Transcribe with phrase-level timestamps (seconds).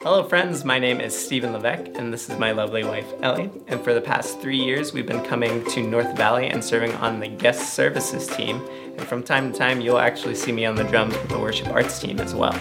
[0.00, 0.64] Hello, friends.
[0.64, 3.50] My name is Stephen Levesque, and this is my lovely wife, Ellie.
[3.68, 7.20] And for the past three years, we've been coming to North Valley and serving on
[7.20, 8.66] the guest services team.
[8.96, 11.68] And from time to time, you'll actually see me on the drums with the worship
[11.68, 12.58] arts team as well.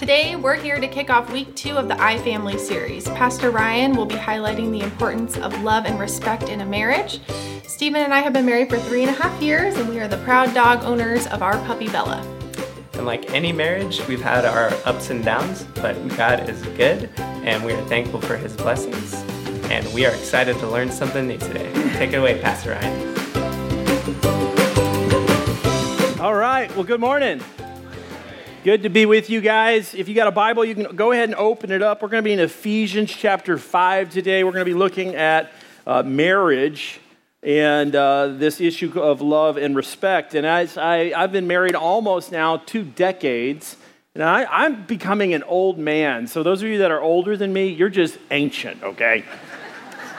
[0.00, 3.04] Today, we're here to kick off week two of the iFamily series.
[3.10, 7.20] Pastor Ryan will be highlighting the importance of love and respect in a marriage.
[7.64, 10.08] Stephen and I have been married for three and a half years, and we are
[10.08, 12.24] the proud dog owners of our puppy Bella.
[12.94, 17.62] And like any marriage, we've had our ups and downs, but God is good, and
[17.62, 19.12] we are thankful for his blessings.
[19.70, 21.70] And we are excited to learn something new today.
[21.98, 23.18] Take it away, Pastor Ryan.
[26.18, 26.74] All right.
[26.74, 27.42] Well, good morning.
[28.62, 29.94] Good to be with you guys.
[29.94, 32.02] If you got a Bible, you can go ahead and open it up.
[32.02, 34.44] We're going to be in Ephesians chapter 5 today.
[34.44, 35.50] We're going to be looking at
[35.86, 37.00] uh, marriage
[37.42, 40.34] and uh, this issue of love and respect.
[40.34, 43.78] And as I, I've been married almost now two decades,
[44.14, 46.26] and I, I'm becoming an old man.
[46.26, 49.24] So, those of you that are older than me, you're just ancient, okay?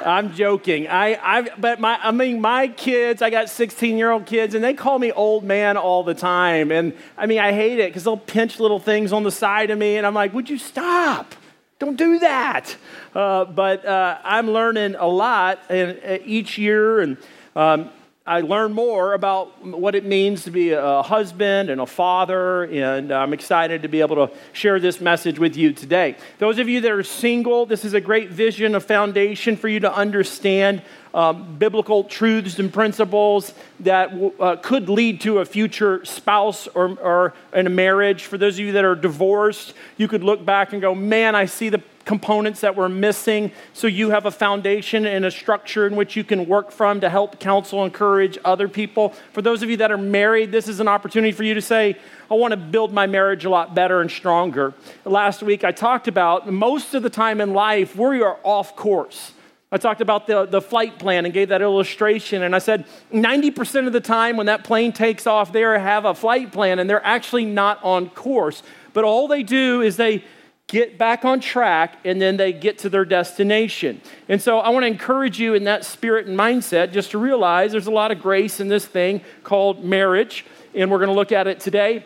[0.06, 0.88] I'm joking.
[0.88, 4.64] I, I, but my, I mean, my kids, I got 16 year old kids, and
[4.64, 6.72] they call me old man all the time.
[6.72, 9.78] And I mean, I hate it because they'll pinch little things on the side of
[9.78, 11.36] me, and I'm like, would you stop?
[11.80, 12.76] Don't do that.
[13.16, 17.18] Uh, but uh, I'm learning a lot and, uh, each year, and
[17.56, 17.90] um,
[18.26, 23.12] I learn more about what it means to be a husband and a father, and
[23.12, 26.16] I'm excited to be able to share this message with you today.
[26.38, 29.80] Those of you that are single, this is a great vision, a foundation for you
[29.80, 30.84] to understand
[31.16, 37.34] um, biblical truths and principles that uh, could lead to a future spouse or, or
[37.54, 38.26] in a marriage.
[38.26, 41.46] For those of you that are divorced, you could look back and go, man, I
[41.46, 45.96] see the components that were missing so you have a foundation and a structure in
[45.96, 49.78] which you can work from to help counsel encourage other people for those of you
[49.78, 51.96] that are married this is an opportunity for you to say
[52.30, 54.74] i want to build my marriage a lot better and stronger
[55.06, 59.34] last week i talked about most of the time in life we are off course
[59.74, 62.44] I talked about the, the flight plan and gave that illustration.
[62.44, 66.14] And I said 90% of the time when that plane takes off, they have a
[66.14, 68.64] flight plan and they're actually not on course.
[68.92, 70.26] But all they do is they
[70.72, 74.00] get back on track and then they get to their destination.
[74.30, 77.74] And so I want to encourage you in that spirit and mindset just to realize
[77.74, 80.46] there's a lot of grace in this thing called marriage.
[80.74, 82.06] And we're going to look at it today.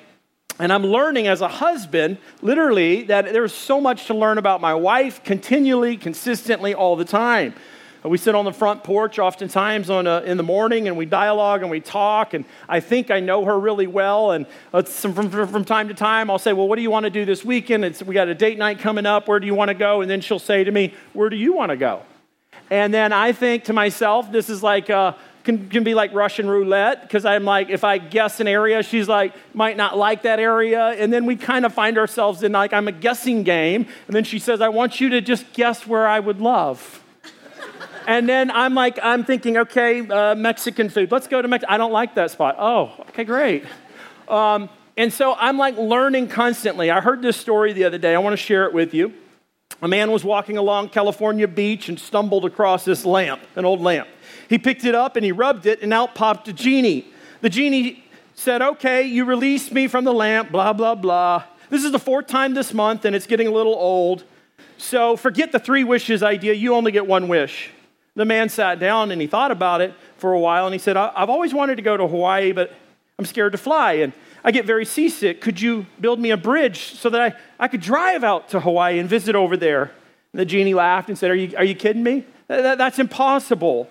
[0.57, 4.73] And I'm learning as a husband, literally, that there's so much to learn about my
[4.73, 7.53] wife continually, consistently, all the time.
[8.07, 11.61] We sit on the front porch oftentimes on a, in the morning and we dialogue
[11.61, 12.35] and we talk.
[12.35, 14.31] And I think I know her really well.
[14.31, 17.09] And from, from, from time to time, I'll say, Well, what do you want to
[17.09, 17.83] do this weekend?
[17.83, 19.27] It's, we got a date night coming up.
[19.27, 20.01] Where do you want to go?
[20.01, 22.03] And then she'll say to me, Where do you want to go?
[22.69, 25.13] And then I think to myself, This is like, uh,
[25.45, 29.07] can, can be like Russian roulette because I'm like, if I guess an area, she's
[29.07, 30.87] like, might not like that area.
[30.89, 33.87] And then we kind of find ourselves in like, I'm a guessing game.
[34.07, 37.03] And then she says, I want you to just guess where I would love.
[38.07, 41.11] And then I'm like, I'm thinking, okay, uh, Mexican food.
[41.11, 41.71] Let's go to Mexico.
[41.73, 42.55] I don't like that spot.
[42.59, 43.65] Oh, okay, great.
[44.27, 46.89] Um, and so I'm like learning constantly.
[46.89, 48.15] I heard this story the other day.
[48.15, 49.13] I want to share it with you.
[49.81, 54.07] A man was walking along California Beach and stumbled across this lamp, an old lamp.
[54.47, 57.05] He picked it up and he rubbed it, and out popped a genie.
[57.41, 58.03] The genie
[58.35, 61.43] said, Okay, you released me from the lamp, blah, blah, blah.
[61.69, 64.23] This is the fourth time this month, and it's getting a little old.
[64.77, 66.53] So forget the three wishes idea.
[66.53, 67.71] You only get one wish.
[68.15, 70.95] The man sat down and he thought about it for a while, and he said,
[70.95, 72.73] I've always wanted to go to Hawaii, but
[73.19, 75.41] I'm scared to fly, and I get very seasick.
[75.41, 78.99] Could you build me a bridge so that I, I could drive out to Hawaii
[78.99, 79.91] and visit over there?
[80.33, 82.25] And the genie laughed and said, Are you, are you kidding me?
[82.47, 83.89] That, that's impossible.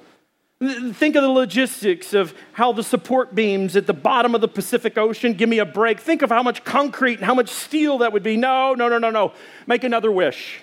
[0.61, 4.97] Think of the logistics of how the support beams at the bottom of the Pacific
[4.97, 6.01] Ocean give me a break.
[6.01, 8.37] Think of how much concrete and how much steel that would be.
[8.37, 9.33] No, no, no, no, no.
[9.67, 10.61] Make another wish.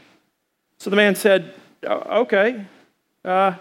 [0.79, 2.65] So the man said, Okay,
[3.23, 3.53] uh,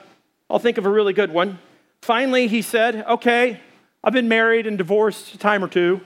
[0.48, 1.58] I'll think of a really good one.
[2.02, 3.61] Finally, he said, Okay,
[4.02, 6.00] I've been married and divorced a time or two.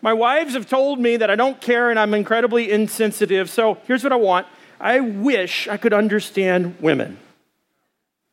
[0.00, 3.48] My wives have told me that I don't care and I'm incredibly insensitive.
[3.48, 4.46] So here's what I want
[4.80, 7.18] I wish I could understand women.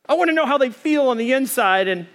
[0.07, 2.07] I want to know how they feel on the inside and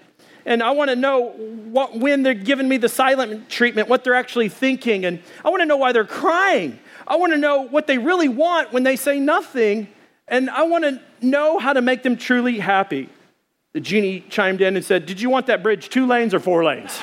[0.47, 4.15] and I want to know what, when they're giving me the silent treatment, what they're
[4.15, 5.07] actually thinking.
[5.07, 6.79] And I want to know why they're crying.
[7.07, 9.89] I want to know what they really want when they say nothing.
[10.29, 13.09] And I want to know how to make them truly happy.
[13.73, 16.65] The genie chimed in and said, Did you want that bridge two lanes or four
[16.65, 16.97] lanes?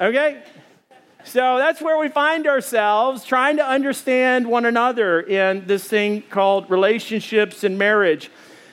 [0.00, 0.42] okay?
[1.24, 6.68] So that's where we find ourselves trying to understand one another in this thing called
[6.68, 8.30] relationships and marriage.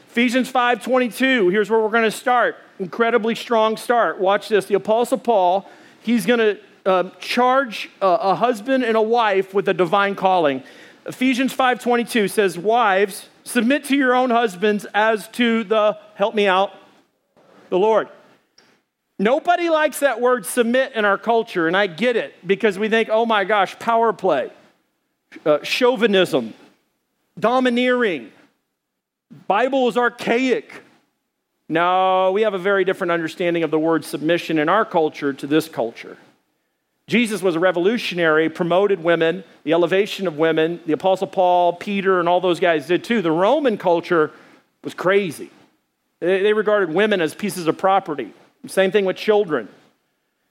[0.10, 2.56] Ephesians 5:22, here's where we're going to start.
[2.80, 4.20] Incredibly strong start.
[4.20, 4.66] Watch this.
[4.66, 5.70] The apostle Paul,
[6.02, 6.58] he's going to
[6.88, 10.64] uh, charge a, a husband and a wife with a divine calling.
[11.08, 16.74] Ephesians 5:22 says, "Wives, submit to your own husbands as to the help me out,
[17.70, 18.10] the Lord."
[19.20, 23.10] Nobody likes that word submit in our culture, and I get it because we think,
[23.12, 24.52] oh my gosh, power play,
[25.44, 26.54] uh, chauvinism,
[27.40, 28.32] domineering.
[29.48, 30.72] Bible is archaic.
[31.68, 35.48] No, we have a very different understanding of the word submission in our culture to
[35.48, 36.18] this culture.
[37.08, 40.82] Jesus was a revolutionary, promoted women, the elevation of women.
[40.86, 43.22] The Apostle Paul, Peter, and all those guys did too.
[43.22, 44.32] The Roman culture
[44.84, 45.50] was crazy.
[46.20, 48.34] They regarded women as pieces of property.
[48.66, 49.70] Same thing with children.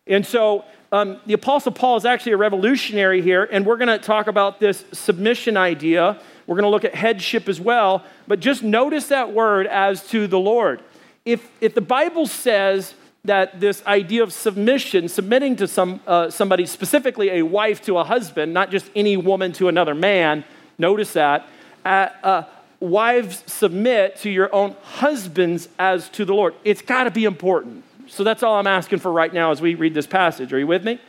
[0.06, 3.98] And so um, the Apostle Paul is actually a revolutionary here, and we're going to
[3.98, 6.20] talk about this submission idea.
[6.46, 10.26] We're going to look at headship as well, but just notice that word as to
[10.26, 10.80] the Lord.
[11.24, 12.94] If, if the Bible says
[13.26, 18.04] that this idea of submission, submitting to some, uh, somebody, specifically a wife to a
[18.04, 20.44] husband, not just any woman to another man,
[20.78, 21.48] notice that.
[21.84, 22.42] Uh, uh,
[22.80, 26.54] wives submit to your own husbands as to the Lord.
[26.64, 27.84] It's got to be important.
[28.08, 30.52] So that's all I'm asking for right now as we read this passage.
[30.52, 31.00] Are you with me?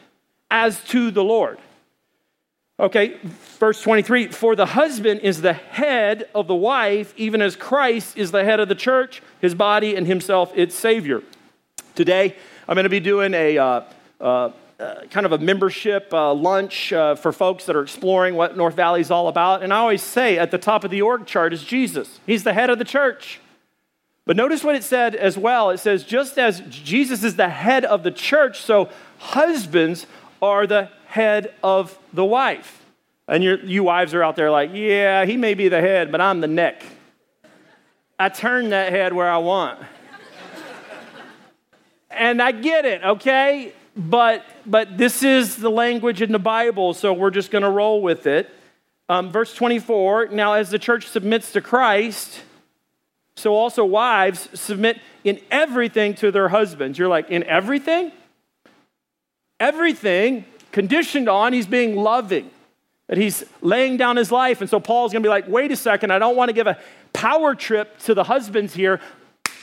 [0.50, 1.60] As to the Lord.
[2.80, 3.18] Okay,
[3.60, 8.32] verse 23 For the husband is the head of the wife, even as Christ is
[8.32, 11.24] the head of the church, his body, and himself its Savior.
[11.98, 12.36] Today,
[12.68, 13.82] I'm going to be doing a uh,
[14.22, 18.56] uh, uh, kind of a membership uh, lunch uh, for folks that are exploring what
[18.56, 19.64] North Valley is all about.
[19.64, 22.54] And I always say at the top of the org chart is Jesus, he's the
[22.54, 23.40] head of the church.
[24.28, 25.72] But notice what it said as well.
[25.72, 30.06] It says, just as Jesus is the head of the church, so husbands
[30.40, 32.86] are the head of the wife.
[33.28, 36.42] And you wives are out there like, yeah, he may be the head, but I'm
[36.42, 36.86] the neck.
[38.20, 39.80] I turn that head where I want.
[42.18, 43.74] And I get it, okay?
[43.96, 48.02] But, but this is the language in the Bible, so we're just going to roll
[48.02, 48.50] with it.
[49.10, 52.42] Um, verse 24 Now, as the church submits to Christ,
[53.38, 56.98] so also, wives submit in everything to their husbands.
[56.98, 58.12] You're like, in everything?
[59.60, 62.50] Everything conditioned on he's being loving,
[63.06, 64.62] that he's laying down his life.
[64.62, 66.80] And so Paul's gonna be like, wait a second, I don't wanna give a
[67.14, 69.00] power trip to the husbands here.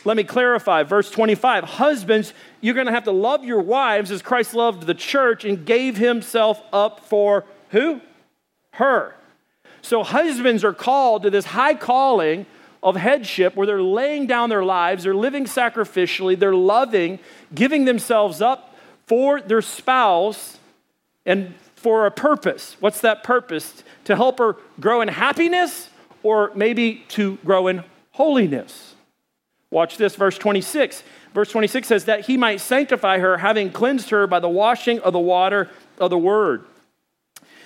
[0.05, 0.83] Let me clarify.
[0.83, 5.45] Verse 25 Husbands, you're gonna have to love your wives as Christ loved the church
[5.45, 8.01] and gave himself up for who?
[8.73, 9.15] Her.
[9.83, 12.47] So husbands are called to this high calling
[12.83, 17.19] of headship where they're laying down their lives, they're living sacrificially, they're loving,
[17.55, 18.75] giving themselves up
[19.07, 20.59] for their spouse
[21.27, 22.77] and for a purpose.
[22.81, 23.83] What's that purpose?
[24.05, 25.89] To help her grow in happiness
[26.23, 28.94] or maybe to grow in holiness.
[29.75, 31.03] Watch this, verse 26.
[31.35, 35.13] Verse 26 says, That he might sanctify her, having cleansed her by the washing of
[35.13, 35.69] the water
[35.99, 36.65] of the word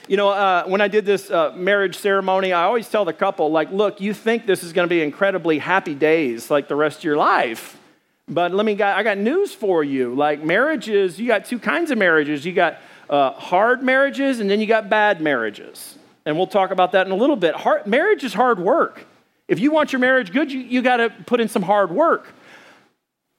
[0.08, 3.50] you know, uh, when I did this uh, marriage ceremony, I always tell the couple,
[3.50, 6.98] like, look, you think this is going to be incredibly happy days like the rest
[6.98, 7.78] of your life.
[8.26, 10.14] But let me, I got news for you.
[10.14, 12.44] Like, marriages, you got two kinds of marriages.
[12.44, 12.78] You got
[13.08, 15.98] uh, hard marriages, and then you got bad marriages.
[16.24, 17.54] And we'll talk about that in a little bit.
[17.54, 19.04] Hard, marriage is hard work.
[19.48, 22.28] If you want your marriage good, you, you got to put in some hard work.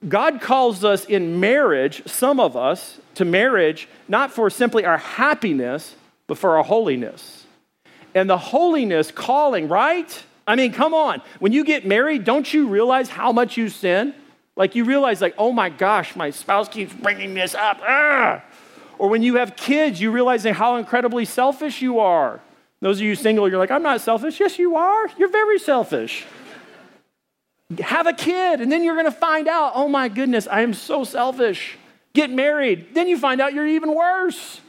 [0.07, 5.95] God calls us in marriage, some of us, to marriage, not for simply our happiness,
[6.25, 7.45] but for our holiness.
[8.15, 10.23] And the holiness calling, right?
[10.47, 11.21] I mean, come on.
[11.39, 14.15] When you get married, don't you realize how much you sin?
[14.55, 17.79] Like you realize, like, oh my gosh, my spouse keeps bringing this up.
[17.81, 18.43] Ah!
[18.97, 22.41] Or when you have kids, you realizing how incredibly selfish you are.
[22.81, 24.39] Those of you single, you're like, I'm not selfish.
[24.39, 25.09] Yes, you are.
[25.17, 26.25] You're very selfish.
[27.79, 30.73] have a kid, and then you're going to find out, oh my goodness, I am
[30.73, 31.77] so selfish.
[32.13, 34.61] Get married, then you find out you're even worse.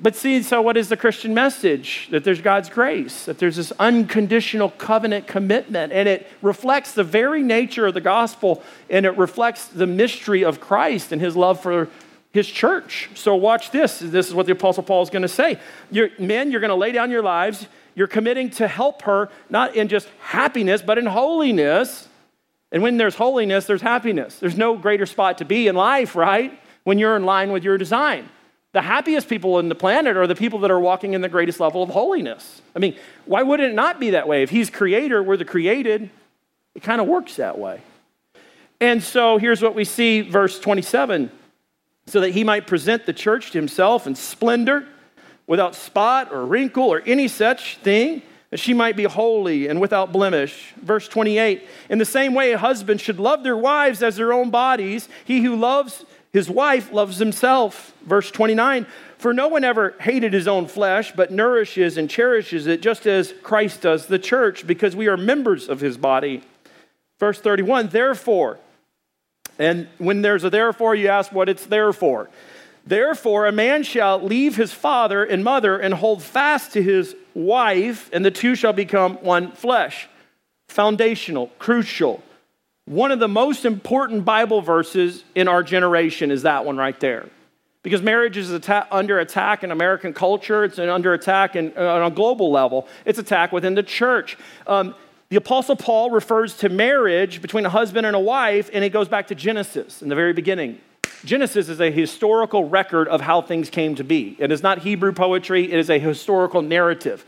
[0.00, 2.08] But see, so what is the Christian message?
[2.10, 7.42] That there's God's grace, that there's this unconditional covenant commitment, and it reflects the very
[7.42, 11.88] nature of the gospel, and it reflects the mystery of Christ and his love for
[12.32, 13.10] his church.
[13.14, 13.98] So watch this.
[13.98, 15.58] This is what the Apostle Paul is going to say.
[15.90, 17.66] You're, men, you're going to lay down your lives.
[17.94, 22.08] You're committing to help her, not in just happiness, but in holiness.
[22.70, 24.38] And when there's holiness, there's happiness.
[24.38, 26.58] There's no greater spot to be in life, right?
[26.84, 28.28] When you're in line with your design.
[28.72, 31.58] The happiest people on the planet are the people that are walking in the greatest
[31.58, 32.60] level of holiness.
[32.76, 34.42] I mean, why would it not be that way?
[34.42, 36.10] If he's creator, we're the created.
[36.74, 37.80] It kind of works that way.
[38.80, 41.32] And so here's what we see, verse 27.
[42.08, 44.86] So that he might present the church to himself in splendor,
[45.46, 50.12] without spot or wrinkle or any such thing, that she might be holy and without
[50.12, 50.72] blemish.
[50.82, 55.08] Verse 28 In the same way, husbands should love their wives as their own bodies.
[55.24, 57.94] He who loves his wife loves himself.
[58.04, 58.86] Verse 29
[59.18, 63.34] For no one ever hated his own flesh, but nourishes and cherishes it, just as
[63.42, 66.42] Christ does the church, because we are members of his body.
[67.18, 68.58] Verse 31 Therefore,
[69.58, 72.28] and when there's a therefore, you ask what it's there for.
[72.86, 78.08] Therefore, a man shall leave his father and mother and hold fast to his wife,
[78.12, 80.08] and the two shall become one flesh.
[80.68, 82.22] Foundational, crucial.
[82.86, 87.28] One of the most important Bible verses in our generation is that one right there.
[87.82, 92.14] Because marriage is atta- under attack in American culture, it's under attack in, on a
[92.14, 94.38] global level, it's attack within the church.
[94.66, 94.94] Um,
[95.30, 99.08] the Apostle Paul refers to marriage between a husband and a wife, and it goes
[99.08, 100.80] back to Genesis in the very beginning.
[101.24, 104.36] Genesis is a historical record of how things came to be.
[104.38, 107.26] It is not Hebrew poetry, it is a historical narrative.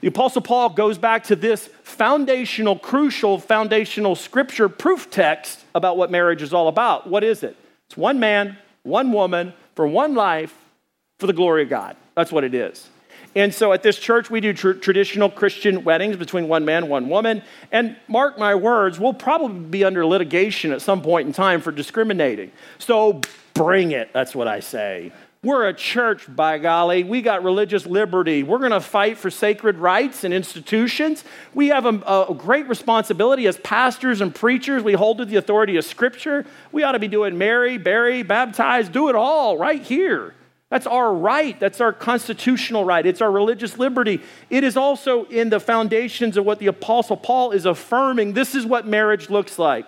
[0.00, 6.10] The Apostle Paul goes back to this foundational, crucial, foundational scripture proof text about what
[6.10, 7.08] marriage is all about.
[7.08, 7.56] What is it?
[7.88, 10.54] It's one man, one woman, for one life,
[11.18, 11.96] for the glory of God.
[12.14, 12.88] That's what it is.
[13.36, 17.08] And so at this church, we do tr- traditional Christian weddings between one man, one
[17.08, 17.42] woman.
[17.72, 21.72] And mark my words, we'll probably be under litigation at some point in time for
[21.72, 22.52] discriminating.
[22.78, 23.20] So
[23.54, 25.12] bring it, that's what I say.
[25.44, 27.04] We're a church, by golly.
[27.04, 28.42] We got religious liberty.
[28.42, 31.22] We're going to fight for sacred rights and institutions.
[31.52, 34.82] We have a, a, great responsibility as pastors and preachers.
[34.82, 36.46] We hold to the authority of Scripture.
[36.72, 40.34] We ought to be doing marry, bury, baptize, do it all right here.
[40.74, 41.58] That's our right.
[41.60, 43.06] That's our constitutional right.
[43.06, 44.20] It's our religious liberty.
[44.50, 48.32] It is also in the foundations of what the Apostle Paul is affirming.
[48.32, 49.86] This is what marriage looks like.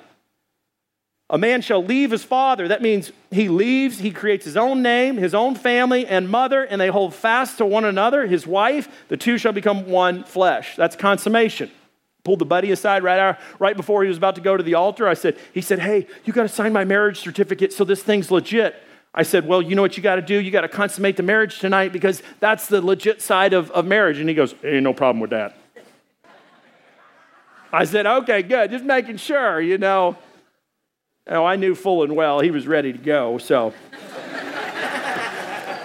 [1.28, 2.68] A man shall leave his father.
[2.68, 6.80] That means he leaves, he creates his own name, his own family and mother, and
[6.80, 8.88] they hold fast to one another, his wife.
[9.08, 10.76] The two shall become one flesh.
[10.76, 11.68] That's consummation.
[12.22, 14.74] Pulled the buddy aside right, out, right before he was about to go to the
[14.74, 15.08] altar.
[15.08, 18.30] I said, he said, hey, you got to sign my marriage certificate so this thing's
[18.30, 18.80] legit.
[19.16, 20.38] I said, Well, you know what you got to do?
[20.38, 24.18] You got to consummate the marriage tonight because that's the legit side of, of marriage.
[24.18, 25.56] And he goes, Ain't no problem with that.
[27.73, 28.70] I said, Okay, good.
[28.70, 30.18] Just making sure, you know.
[31.28, 33.73] Oh, I knew full and well he was ready to go, so.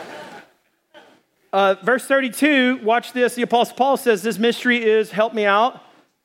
[1.54, 3.36] uh, verse 32, watch this.
[3.36, 5.82] The Apostle Paul says, This mystery is, help me out,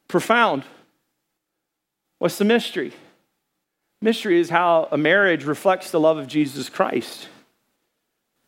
[0.09, 0.65] profound.
[2.19, 2.93] What's the mystery?
[4.01, 7.29] Mystery is how a marriage reflects the love of Jesus Christ.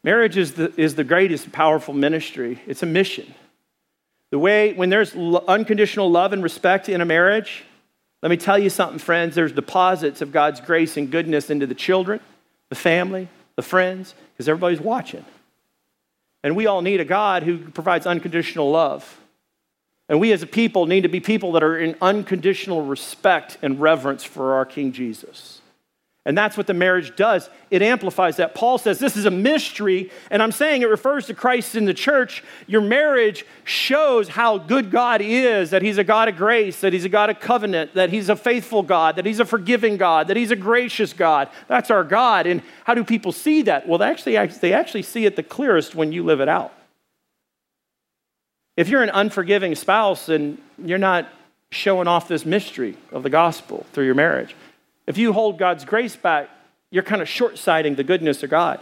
[0.05, 3.35] Marriage is the, is the greatest powerful ministry, it's a mission.
[4.31, 7.64] The way, when there's unconditional love and respect in a marriage,
[8.23, 11.75] let me tell you something, friends, there's deposits of God's grace and goodness into the
[11.75, 12.21] children,
[12.69, 15.25] the family, the friends, because everybody's watching.
[16.43, 19.19] And we all need a God who provides unconditional love.
[20.09, 23.81] And we as a people need to be people that are in unconditional respect and
[23.81, 25.61] reverence for our King Jesus.
[26.29, 27.49] And that's what the marriage does.
[27.71, 28.55] It amplifies that.
[28.55, 31.95] Paul says this is a mystery, and I'm saying it refers to Christ in the
[31.95, 32.45] church.
[32.67, 37.07] Your marriage shows how good God is that He's a God of grace, that He's
[37.07, 40.37] a God of covenant, that He's a faithful God, that He's a forgiving God, that
[40.37, 41.49] He's a gracious God.
[41.67, 42.47] That's our God.
[42.47, 43.88] And how do people see that?
[43.88, 46.75] Well, they actually, they actually see it the clearest when you live it out.
[48.78, 51.28] If you're an unforgiving spouse and you're not
[51.73, 54.54] showing off this mystery of the gospel through your marriage,
[55.04, 56.49] if you hold God's grace back,
[56.92, 58.78] you're kind of short sighting the goodness of God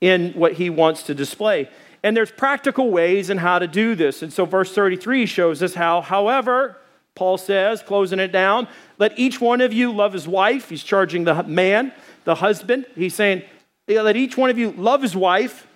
[0.00, 1.68] in what he wants to display.
[2.02, 4.20] And there's practical ways in how to do this.
[4.20, 6.78] And so verse 33 shows us how, however,
[7.14, 8.66] Paul says, closing it down,
[8.98, 10.70] let each one of you love his wife.
[10.70, 11.92] He's charging the man,
[12.24, 12.84] the husband.
[12.96, 13.42] He's saying,
[13.86, 15.68] let each one of you love his wife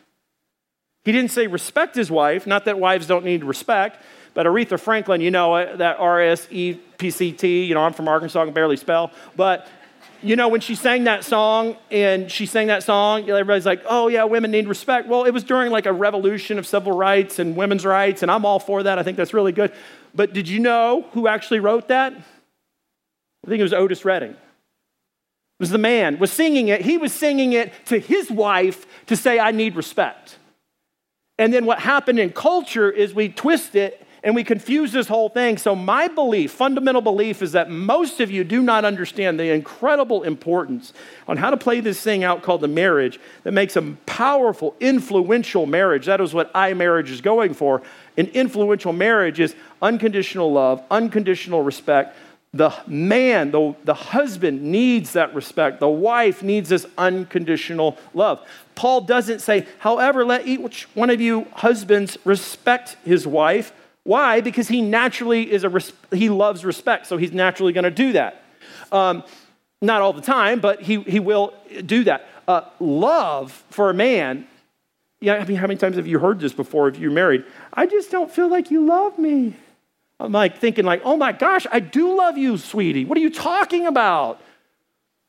[1.04, 5.20] he didn't say respect his wife, not that wives don't need respect, but Aretha Franklin,
[5.20, 8.44] you know, that R S E P C T, you know, I'm from Arkansas, I
[8.44, 9.68] can barely spell, but
[10.22, 14.08] you know, when she sang that song and she sang that song, everybody's like, oh,
[14.08, 15.06] yeah, women need respect.
[15.06, 18.46] Well, it was during like a revolution of civil rights and women's rights, and I'm
[18.46, 18.98] all for that.
[18.98, 19.70] I think that's really good.
[20.14, 22.14] But did you know who actually wrote that?
[22.14, 24.30] I think it was Otis Redding.
[24.30, 24.38] It
[25.60, 26.80] was the man was singing it.
[26.80, 30.38] He was singing it to his wife to say, I need respect.
[31.38, 35.28] And then what happened in culture is we twist it and we confuse this whole
[35.28, 35.58] thing.
[35.58, 40.22] So, my belief, fundamental belief, is that most of you do not understand the incredible
[40.22, 40.94] importance
[41.28, 45.66] on how to play this thing out called the marriage that makes a powerful, influential
[45.66, 46.06] marriage.
[46.06, 47.82] That is what iMarriage is going for.
[48.16, 52.16] An influential marriage is unconditional love, unconditional respect,
[52.54, 55.80] the man, the, the husband needs that respect.
[55.80, 58.46] The wife needs this unconditional love.
[58.76, 63.72] Paul doesn't say, however, let each one of you husbands respect his wife.
[64.04, 64.40] Why?
[64.40, 65.82] Because he naturally is a,
[66.14, 68.44] he loves respect, so he's naturally going to do that.
[68.92, 69.24] Um,
[69.82, 72.28] not all the time, but he, he will do that.
[72.46, 74.46] Uh, love for a man,
[75.20, 77.44] yeah, I mean, how many times have you heard this before if you're married?
[77.72, 79.56] I just don't feel like you love me.
[80.24, 83.04] I'm like thinking like, oh my gosh, I do love you, sweetie.
[83.04, 84.40] What are you talking about?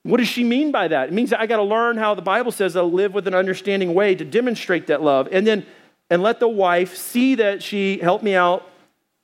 [0.04, 1.10] What does she mean by that?
[1.10, 3.94] It means I got to learn how the Bible says to live with an understanding
[3.94, 5.28] way to demonstrate that love.
[5.32, 5.66] And then,
[6.10, 8.70] and let the wife see that she, help me out,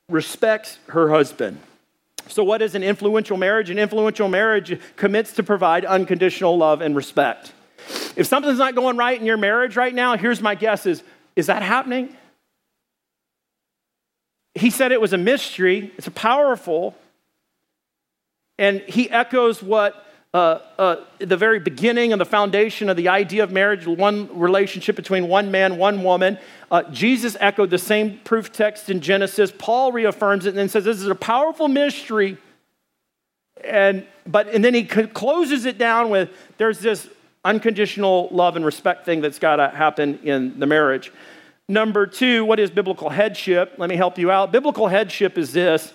[0.08, 1.60] respects her husband.
[2.28, 3.70] So, what is an influential marriage?
[3.70, 7.52] An influential marriage commits to provide unconditional love and respect.
[8.16, 11.02] If something's not going right in your marriage right now, here's my guess is,
[11.36, 12.16] is that happening?
[14.54, 16.94] He said it was a mystery, it's a powerful,
[18.58, 23.44] and he echoes what uh, uh, the very beginning and the foundation of the idea
[23.44, 26.38] of marriage, one relationship between one man, one woman.
[26.70, 29.52] Uh, Jesus echoed the same proof text in Genesis.
[29.58, 32.38] Paul reaffirms it and then says this is a powerful mystery.
[33.62, 37.08] And, but, and then he closes it down with there's this
[37.44, 41.12] unconditional love and respect thing that's got to happen in the marriage.
[41.72, 43.76] Number two, what is biblical headship?
[43.78, 44.52] Let me help you out.
[44.52, 45.94] Biblical headship is this.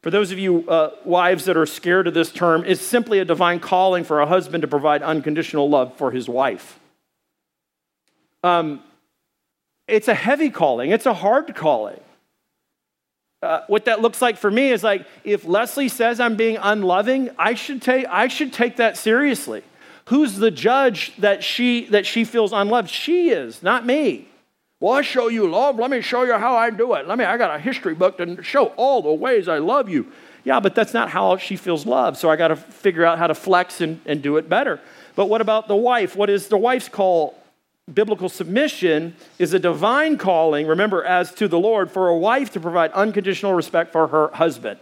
[0.00, 3.24] For those of you uh, wives that are scared of this term, it's simply a
[3.24, 6.78] divine calling for a husband to provide unconditional love for his wife.
[8.44, 8.84] Um,
[9.88, 12.00] it's a heavy calling, it's a hard calling.
[13.42, 17.30] Uh, what that looks like for me is like if Leslie says I'm being unloving,
[17.36, 19.64] I should take I should take that seriously.
[20.04, 22.88] Who's the judge that she that she feels unloved?
[22.88, 24.28] She is, not me.
[24.78, 25.76] Well, I show you love.
[25.78, 27.08] Let me show you how I do it.
[27.08, 30.12] Let me, I got a history book to show all the ways I love you.
[30.44, 32.18] Yeah, but that's not how she feels love.
[32.18, 34.78] So I got to figure out how to flex and, and do it better.
[35.14, 36.14] But what about the wife?
[36.14, 37.42] What is the wife's call?
[37.92, 42.60] Biblical submission is a divine calling, remember, as to the Lord, for a wife to
[42.60, 44.78] provide unconditional respect for her husband.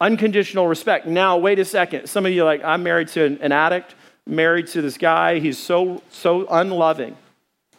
[0.00, 1.06] Unconditional respect.
[1.06, 2.08] Now, wait a second.
[2.08, 3.94] Some of you like, I'm married to an, an addict,
[4.26, 5.40] married to this guy.
[5.40, 7.16] He's so, so unloving.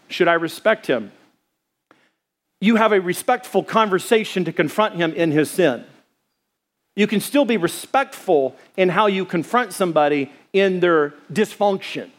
[0.07, 1.11] Should I respect him?
[2.61, 5.85] You have a respectful conversation to confront him in his sin.
[6.95, 12.09] You can still be respectful in how you confront somebody in their dysfunction.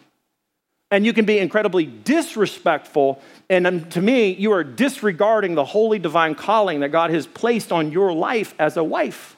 [0.90, 3.20] And you can be incredibly disrespectful.
[3.48, 7.72] And um, to me, you are disregarding the holy divine calling that God has placed
[7.72, 9.35] on your life as a wife.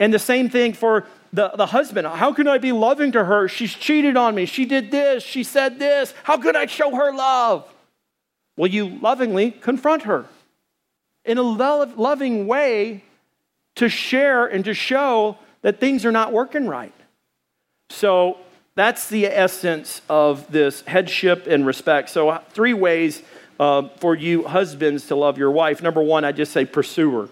[0.00, 2.06] And the same thing for the, the husband.
[2.06, 3.46] How can I be loving to her?
[3.46, 4.46] She's cheated on me.
[4.46, 5.22] She did this.
[5.22, 6.14] She said this.
[6.24, 7.72] How could I show her love?
[8.56, 10.24] Well, you lovingly confront her
[11.24, 13.04] in a lo- loving way
[13.76, 16.94] to share and to show that things are not working right.
[17.90, 18.38] So
[18.74, 22.08] that's the essence of this headship and respect.
[22.08, 23.22] So, uh, three ways
[23.58, 25.82] uh, for you husbands to love your wife.
[25.82, 27.28] Number one, I just say pursue her.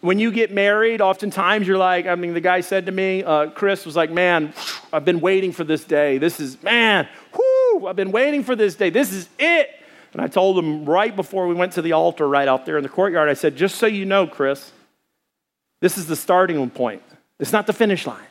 [0.00, 3.50] When you get married, oftentimes you're like, I mean, the guy said to me, uh,
[3.50, 4.54] Chris was like, man,
[4.92, 6.16] I've been waiting for this day.
[6.16, 8.88] This is, man, whoo, I've been waiting for this day.
[8.88, 9.68] This is it.
[10.12, 12.82] And I told him right before we went to the altar right out there in
[12.82, 14.72] the courtyard, I said, just so you know, Chris,
[15.80, 17.02] this is the starting point.
[17.38, 18.26] It's not the finish line.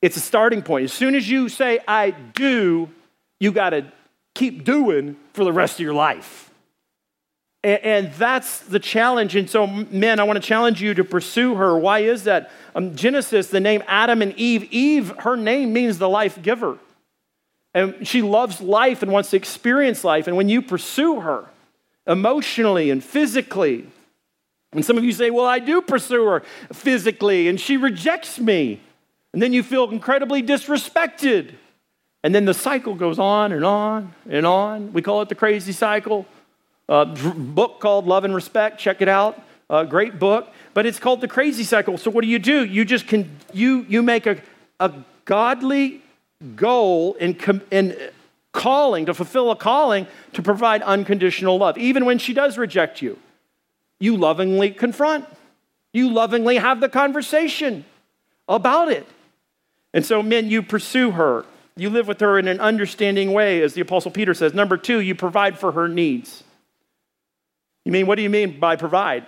[0.00, 0.84] It's a starting point.
[0.84, 2.90] As soon as you say, I do,
[3.38, 3.92] you got to
[4.34, 6.50] keep doing for the rest of your life.
[7.64, 9.36] And, that's the challenge.
[9.36, 11.78] And so, men, I want to challenge you to pursue her.
[11.78, 12.50] Why is that?
[12.74, 16.78] Um, Genesis, the name Adam and Eve, Eve, her name means the life giver.
[17.72, 20.26] And she loves life and wants to experience life.
[20.26, 21.46] And when you pursue her
[22.06, 23.86] emotionally and physically,
[24.72, 28.80] and some of you say, Well, I do pursue her physically, and she rejects me.
[29.32, 31.54] And then you feel incredibly disrespected.
[32.24, 34.92] And then the cycle goes on and on and on.
[34.92, 36.26] We call it the crazy cycle.
[36.88, 38.78] Uh, a book called Love and Respect.
[38.78, 39.40] Check it out.
[39.70, 40.48] A great book.
[40.74, 41.96] But it's called The Crazy Cycle.
[41.96, 42.64] So what do you do?
[42.64, 44.38] You just can, you, you make a,
[44.80, 44.92] a
[45.24, 46.02] godly
[46.56, 47.38] goal in,
[47.70, 47.96] in
[48.52, 51.78] calling, to fulfill a calling to provide unconditional love.
[51.78, 53.18] Even when she does reject you,
[53.98, 55.26] you lovingly confront.
[55.92, 57.84] You lovingly have the conversation
[58.48, 59.06] about it.
[59.94, 61.44] And so, men, you pursue her.
[61.76, 64.52] You live with her in an understanding way, as the Apostle Peter says.
[64.52, 66.44] Number two, you provide for her needs.
[67.84, 69.26] You mean, what do you mean by provide?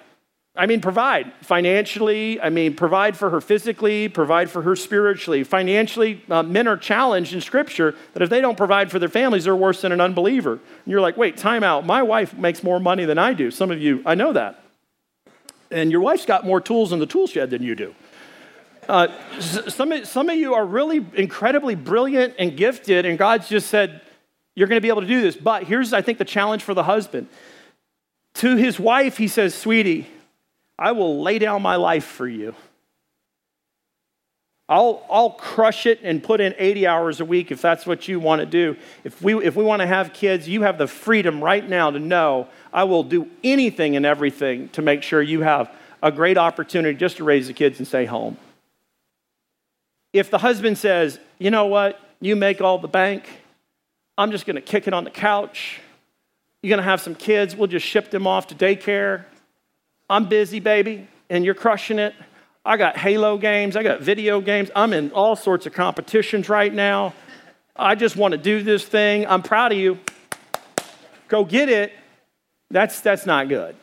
[0.56, 2.40] I mean, provide financially.
[2.40, 5.42] I mean, provide for her physically, provide for her spiritually.
[5.42, 9.44] Financially, uh, men are challenged in Scripture that if they don't provide for their families,
[9.44, 10.52] they're worse than an unbeliever.
[10.52, 11.84] And you're like, wait, time out.
[11.84, 13.50] My wife makes more money than I do.
[13.50, 14.62] Some of you, I know that.
[15.72, 17.92] And your wife's got more tools in the tool shed than you do.
[18.88, 19.08] Uh,
[19.40, 24.02] some, some of you are really incredibly brilliant and gifted, and God's just said,
[24.54, 25.34] You're going to be able to do this.
[25.34, 27.28] But here's, I think, the challenge for the husband.
[28.34, 30.08] To his wife, he says, Sweetie,
[30.78, 32.54] I will lay down my life for you.
[34.68, 38.18] I'll, I'll crush it and put in 80 hours a week if that's what you
[38.18, 38.76] want to do.
[39.04, 41.98] If we, if we want to have kids, you have the freedom right now to
[41.98, 45.70] know I will do anything and everything to make sure you have
[46.02, 48.38] a great opportunity just to raise the kids and stay home.
[50.14, 53.28] If the husband says, you know what, you make all the bank,
[54.16, 55.80] I'm just going to kick it on the couch.
[56.64, 59.26] You're going to have some kids, we'll just ship them off to daycare.
[60.08, 62.14] I'm busy, baby, and you're crushing it.
[62.64, 64.70] I got Halo games, I got video games.
[64.74, 67.12] I'm in all sorts of competitions right now.
[67.76, 69.26] I just want to do this thing.
[69.26, 69.98] I'm proud of you.
[71.28, 71.92] Go get it.
[72.70, 73.76] That's, that's not good.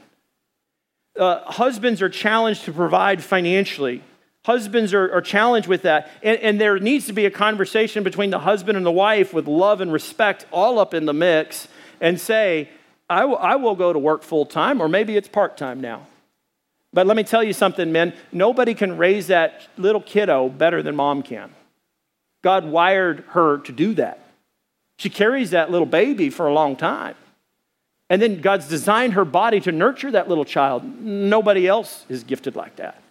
[1.16, 4.02] Uh, husbands are challenged to provide financially.
[4.44, 6.10] Husbands are, are challenged with that.
[6.24, 9.48] And, and there needs to be a conversation between the husband and the wife with
[9.48, 11.68] love and respect all up in the mix
[12.02, 12.70] and say,
[13.10, 16.08] I, w- I will go to work full time, or maybe it's part time now.
[16.92, 18.14] But let me tell you something, men.
[18.34, 21.52] Nobody can raise that little kiddo better than mom can.
[22.44, 24.20] God wired her to do that.
[24.98, 27.16] She carries that little baby for a long time.
[28.10, 30.84] And then God's designed her body to nurture that little child.
[30.84, 33.02] Nobody else is gifted like that.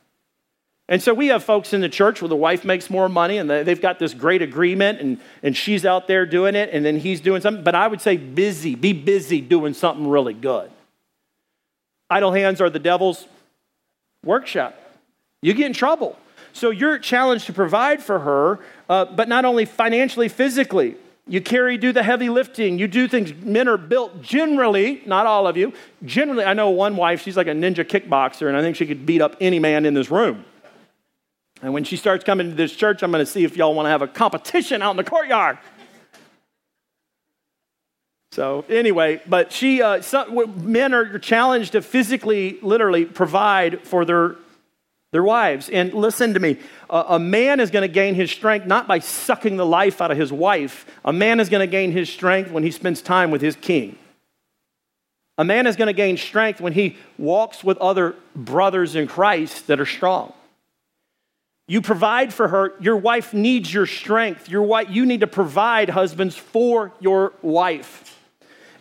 [0.90, 3.48] And so we have folks in the church where the wife makes more money and
[3.48, 7.20] they've got this great agreement and, and she's out there doing it and then he's
[7.20, 7.62] doing something.
[7.62, 10.68] But I would say busy, be busy doing something really good.
[12.10, 13.28] Idle hands are the devil's
[14.24, 14.74] workshop.
[15.42, 16.18] You get in trouble.
[16.52, 20.96] So you're challenged to provide for her, uh, but not only financially, physically.
[21.28, 22.80] You carry, do the heavy lifting.
[22.80, 23.32] You do things.
[23.32, 25.72] Men are built generally, not all of you.
[26.04, 29.06] Generally, I know one wife, she's like a ninja kickboxer, and I think she could
[29.06, 30.44] beat up any man in this room.
[31.62, 33.86] And when she starts coming to this church, I'm going to see if y'all want
[33.86, 35.58] to have a competition out in the courtyard.
[38.32, 44.36] So anyway, but she, uh, some, men are challenged to physically, literally provide for their
[45.12, 45.68] their wives.
[45.68, 49.00] And listen to me, a, a man is going to gain his strength not by
[49.00, 50.86] sucking the life out of his wife.
[51.04, 53.98] A man is going to gain his strength when he spends time with his king.
[55.36, 59.66] A man is going to gain strength when he walks with other brothers in Christ
[59.66, 60.32] that are strong.
[61.70, 62.74] You provide for her.
[62.80, 64.48] Your wife needs your strength.
[64.48, 68.18] Your wife, you need to provide, husbands, for your wife.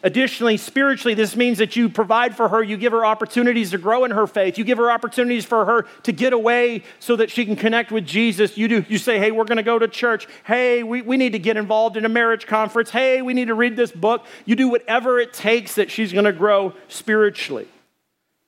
[0.02, 4.06] Additionally, spiritually, this means that you provide for her, you give her opportunities to grow
[4.06, 7.46] in her faith, you give her opportunities for her to get away so that she
[7.46, 8.58] can connect with Jesus.
[8.58, 11.40] You do you say, hey, we're gonna go to church, hey, we, we need to
[11.40, 14.26] get involved in a marriage conference, hey, we need to read this book.
[14.46, 17.68] You do whatever it takes that she's gonna grow spiritually.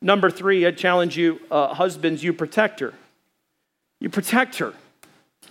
[0.01, 2.95] Number three, I challenge you, uh, husbands, you protect her.
[4.02, 4.74] You protect her.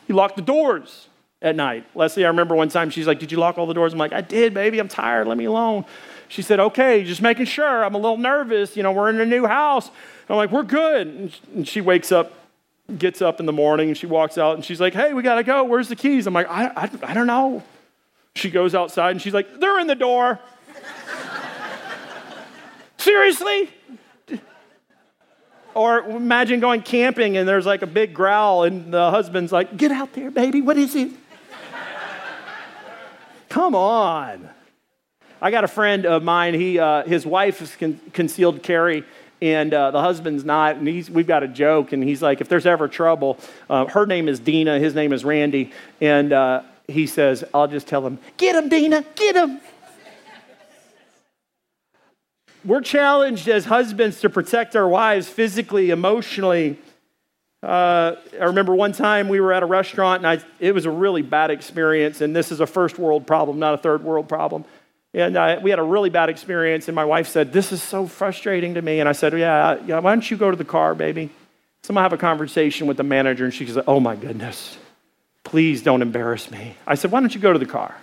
[0.08, 1.08] You lock the doors
[1.40, 1.86] at night.
[1.94, 3.94] Leslie, I remember one time she's like, Did you lock all the doors?
[3.94, 4.78] I'm like, I did, baby.
[4.78, 5.26] I'm tired.
[5.26, 5.86] Let me alone.
[6.28, 7.84] She said, Okay, just making sure.
[7.84, 8.76] I'm a little nervous.
[8.76, 9.90] You know, we're in a new house.
[10.28, 11.32] I'm like, We're good.
[11.54, 12.32] And she wakes up,
[12.98, 15.36] gets up in the morning, and she walks out and she's like, Hey, we got
[15.36, 15.62] to go.
[15.62, 16.26] Where's the keys?
[16.26, 17.62] I'm like, I, I, I don't know.
[18.34, 20.40] She goes outside and she's like, They're in the door.
[22.98, 23.70] Seriously?
[25.74, 29.92] Or imagine going camping and there's like a big growl and the husband's like, Get
[29.92, 30.60] out there, baby.
[30.60, 31.10] What is it?
[33.48, 34.48] Come on.
[35.42, 36.54] I got a friend of mine.
[36.54, 39.04] He, uh, his wife is con- concealed carry,
[39.40, 40.76] and uh, the husband's not.
[40.76, 44.06] And he's, we've got a joke, and he's like, if there's ever trouble, uh, her
[44.06, 48.18] name is Dina, his name is Randy, and uh, he says, I'll just tell him,
[48.36, 49.60] get him, Dina, get him.
[52.64, 56.78] We're challenged as husbands to protect our wives physically, emotionally,
[57.62, 60.90] uh, I remember one time we were at a restaurant and I, it was a
[60.90, 62.20] really bad experience.
[62.20, 64.64] And this is a first world problem, not a third world problem.
[65.12, 66.88] And uh, we had a really bad experience.
[66.88, 69.00] And my wife said, This is so frustrating to me.
[69.00, 71.30] And I said, Yeah, yeah why don't you go to the car, baby?
[71.82, 73.44] So I'm to have a conversation with the manager.
[73.44, 74.78] And she said, Oh my goodness,
[75.44, 76.76] please don't embarrass me.
[76.86, 77.94] I said, Why don't you go to the car?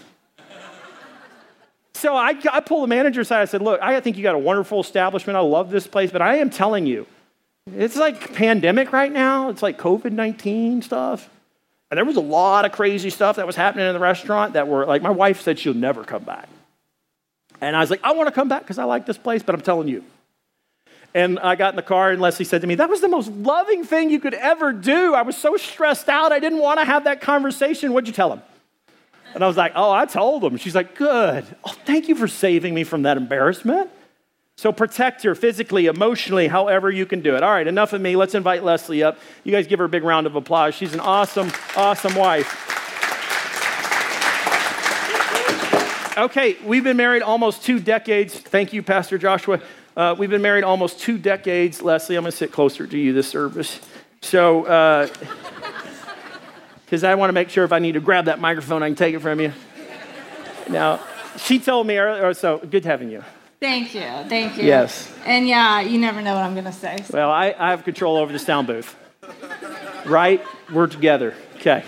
[1.97, 3.41] So I, I pulled the manager aside.
[3.41, 5.35] I said, Look, I think you got a wonderful establishment.
[5.35, 6.11] I love this place.
[6.11, 7.05] But I am telling you,
[7.75, 9.49] it's like pandemic right now.
[9.49, 11.29] It's like COVID 19 stuff.
[11.89, 14.67] And there was a lot of crazy stuff that was happening in the restaurant that
[14.67, 16.49] were like, my wife said she'll never come back.
[17.61, 19.55] And I was like, I want to come back because I like this place, but
[19.55, 20.03] I'm telling you.
[21.13, 23.29] And I got in the car, and Leslie said to me, That was the most
[23.29, 25.15] loving thing you could ever do.
[25.15, 26.31] I was so stressed out.
[26.31, 27.93] I didn't want to have that conversation.
[27.93, 28.41] What'd you tell him?
[29.37, 30.57] And I was like, Oh, I told him.
[30.57, 31.45] She's like, Good.
[31.63, 33.91] Oh, thank you for saving me from that embarrassment.
[34.55, 37.43] So protect her physically, emotionally, however you can do it.
[37.43, 38.15] All right, enough of me.
[38.15, 39.19] Let's invite Leslie up.
[39.43, 40.73] You guys give her a big round of applause.
[40.73, 42.47] She's an awesome, awesome wife.
[46.17, 48.33] Okay, we've been married almost two decades.
[48.33, 49.61] Thank you, Pastor Joshua.
[49.95, 51.83] Uh, we've been married almost two decades.
[51.83, 53.79] Leslie, I'm going to sit closer to you this service.
[54.23, 54.65] So,
[56.87, 58.95] because I want to make sure if I need to grab that microphone, I can
[58.95, 59.51] take it from you.
[60.69, 61.01] Now,
[61.35, 63.25] she told me earlier, oh, so good having you.
[63.59, 64.01] Thank you.
[64.29, 64.63] Thank you.
[64.63, 65.13] Yes.
[65.25, 66.95] And yeah, you never know what I'm going to say.
[67.03, 67.17] So.
[67.17, 68.95] Well, I, I have control over the sound booth.
[70.05, 70.41] Right?
[70.71, 71.33] We're together.
[71.57, 71.83] Okay.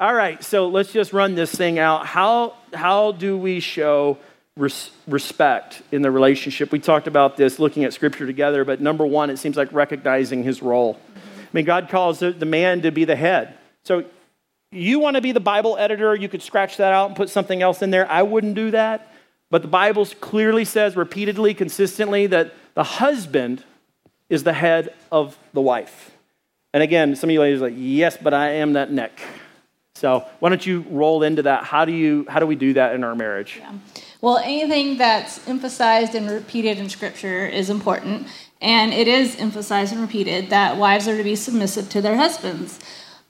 [0.00, 2.06] All right, so let's just run this thing out.
[2.06, 4.16] How, how do we show
[4.56, 6.72] res- respect in the relationship?
[6.72, 10.44] We talked about this looking at scripture together, but number one, it seems like recognizing
[10.44, 10.98] his role.
[11.14, 11.20] I
[11.52, 13.58] mean, God calls the man to be the head.
[13.84, 14.04] So
[14.70, 17.62] you want to be the Bible editor, you could scratch that out and put something
[17.62, 18.10] else in there.
[18.10, 19.12] I wouldn't do that.
[19.50, 23.64] But the Bible clearly says repeatedly, consistently, that the husband
[24.30, 26.12] is the head of the wife.
[26.72, 29.20] And again, some of you ladies are like, yes, but I am that neck.
[29.94, 31.64] So why don't you roll into that?
[31.64, 33.58] How do you how do we do that in our marriage?
[33.60, 33.72] Yeah.
[34.22, 38.26] Well, anything that's emphasized and repeated in Scripture is important,
[38.60, 42.80] and it is emphasized and repeated that wives are to be submissive to their husbands.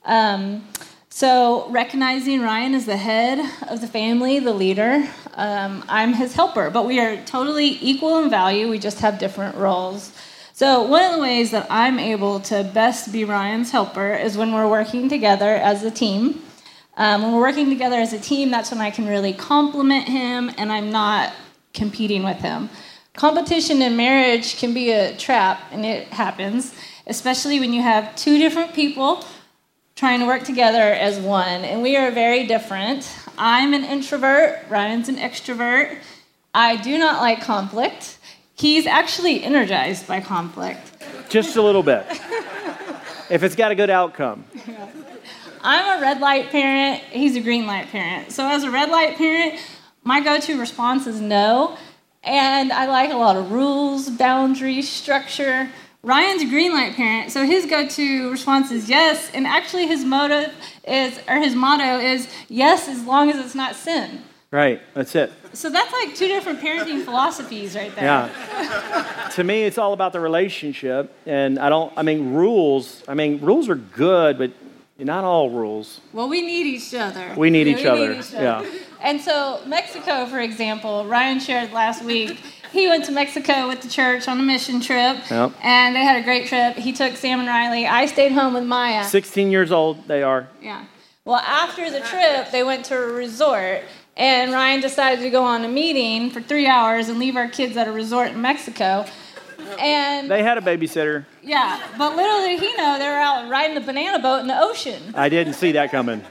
[0.05, 0.67] Um,
[1.09, 3.39] so recognizing Ryan as the head
[3.69, 8.31] of the family, the leader, um, I'm his helper, but we are totally equal in
[8.31, 8.69] value.
[8.69, 10.13] We just have different roles.
[10.55, 14.53] So, one of the ways that I'm able to best be Ryan's helper is when
[14.53, 16.43] we're working together as a team.
[16.97, 20.51] Um, when we're working together as a team, that's when I can really complement him
[20.59, 21.33] and I'm not
[21.73, 22.69] competing with him.
[23.15, 26.75] Competition in marriage can be a trap, and it happens,
[27.07, 29.25] especially when you have two different people
[30.03, 31.65] trying to work together as one.
[31.65, 33.09] And we are very different.
[33.39, 35.97] I'm an introvert, Ryan's an extrovert.
[36.53, 38.19] I do not like conflict.
[38.57, 40.91] He's actually energized by conflict.
[41.29, 42.05] Just a little bit.
[43.31, 44.45] if it's got a good outcome.
[45.63, 48.33] I'm a red light parent, he's a green light parent.
[48.33, 49.61] So, as a red light parent,
[50.03, 51.79] my go to response is no.
[52.25, 55.71] And I like a lot of rules, boundaries, structure.
[56.05, 59.31] Ryan's a green light parent, so his go to response is yes.
[59.33, 60.53] And actually, his motive
[60.87, 64.23] is, or his motto is yes, as long as it's not sin.
[64.51, 65.33] Right, that's it.
[65.53, 68.05] So that's like two different parenting philosophies right there.
[68.05, 69.31] Yeah.
[69.33, 71.15] to me, it's all about the relationship.
[71.25, 74.51] And I don't, I mean, rules, I mean, rules are good, but
[74.99, 76.01] not all rules.
[76.13, 77.33] Well, we need each other.
[77.37, 78.09] We need, each, we other.
[78.09, 78.43] need each other.
[78.43, 78.79] Yeah.
[79.01, 82.39] And so, Mexico, for example, Ryan shared last week.
[82.73, 85.53] He went to Mexico with the church on a mission trip, yep.
[85.63, 86.77] and they had a great trip.
[86.77, 87.87] He took Sam and Riley.
[87.87, 89.05] I stayed home with Maya.
[89.05, 90.49] 16 years old, they are.
[90.63, 90.87] Yeah.
[91.27, 93.83] Well, after the trip, they went to a resort,
[94.17, 97.77] and Ryan decided to go on a meeting for three hours and leave our kids
[97.77, 99.05] at a resort in Mexico.
[99.79, 101.27] And they had a babysitter.
[101.43, 104.59] Yeah, but little did he know they were out riding the banana boat in the
[104.59, 105.15] ocean.
[105.15, 106.21] I didn't see that coming.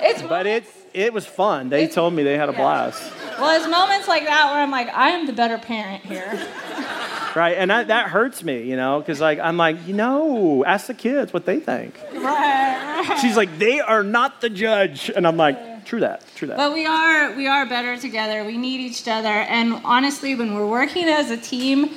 [0.00, 1.68] it's but it's it was fun.
[1.68, 2.58] They told me they had a yeah.
[2.58, 3.12] blast.
[3.40, 6.30] Well, it's moments like that where I'm like, I am the better parent here.
[7.34, 10.86] right, and that, that hurts me, you know, because like I'm like, you know, ask
[10.86, 11.98] the kids what they think.
[12.12, 13.18] Right, right.
[13.20, 16.56] She's like, they are not the judge, and I'm like, true that, true that.
[16.56, 18.44] But we are we are better together.
[18.44, 21.90] We need each other, and honestly, when we're working as a team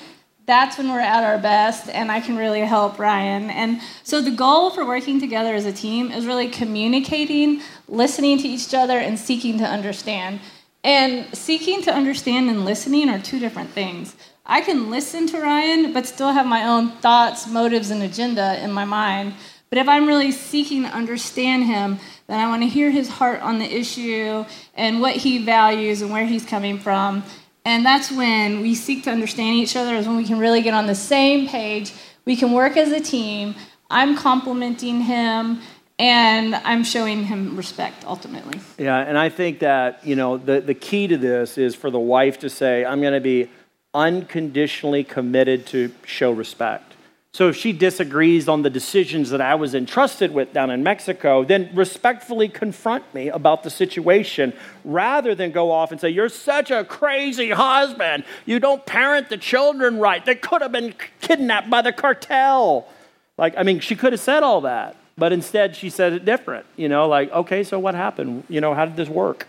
[0.45, 3.49] that's when we're at our best and I can really help Ryan.
[3.49, 8.47] And so the goal for working together as a team is really communicating, listening to
[8.47, 10.41] each other, and seeking to understand.
[10.83, 14.15] And seeking to understand and listening are two different things.
[14.45, 18.73] I can listen to Ryan, but still have my own thoughts, motives, and agenda in
[18.73, 19.33] my mind.
[19.69, 23.41] But if I'm really seeking to understand him, then I want to hear his heart
[23.41, 27.23] on the issue and what he values and where he's coming from.
[27.65, 30.73] And that's when we seek to understand each other, is when we can really get
[30.73, 31.93] on the same page.
[32.25, 33.55] We can work as a team.
[33.89, 35.61] I'm complementing him
[36.03, 38.59] and I'm showing him respect ultimately.
[38.77, 41.99] Yeah, and I think that, you know, the, the key to this is for the
[41.99, 43.49] wife to say, I'm going to be
[43.93, 46.93] unconditionally committed to show respect.
[47.31, 51.45] So if she disagrees on the decisions that I was entrusted with down in Mexico,
[51.45, 54.51] then respectfully confront me about the situation
[54.83, 58.25] rather than go off and say, You're such a crazy husband.
[58.45, 60.23] You don't parent the children right.
[60.23, 62.89] They could have been kidnapped by the cartel.
[63.37, 66.65] Like, I mean, she could have said all that, but instead she said it different.
[66.75, 68.43] You know, like, okay, so what happened?
[68.49, 69.47] You know, how did this work?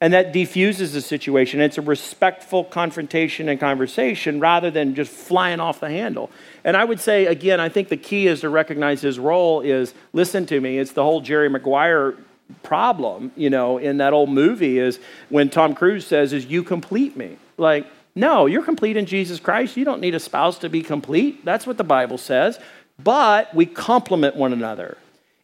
[0.00, 1.60] And that defuses the situation.
[1.60, 6.28] It's a respectful confrontation and conversation rather than just flying off the handle.
[6.64, 9.94] And I would say, again, I think the key is to recognize his role is
[10.12, 10.78] listen to me.
[10.78, 12.16] It's the whole Jerry Maguire
[12.64, 14.98] problem, you know, in that old movie is
[15.28, 17.38] when Tom Cruise says, is you complete me.
[17.56, 19.76] Like, No, you're complete in Jesus Christ.
[19.76, 21.44] You don't need a spouse to be complete.
[21.44, 22.58] That's what the Bible says.
[23.02, 24.96] But we complement one another.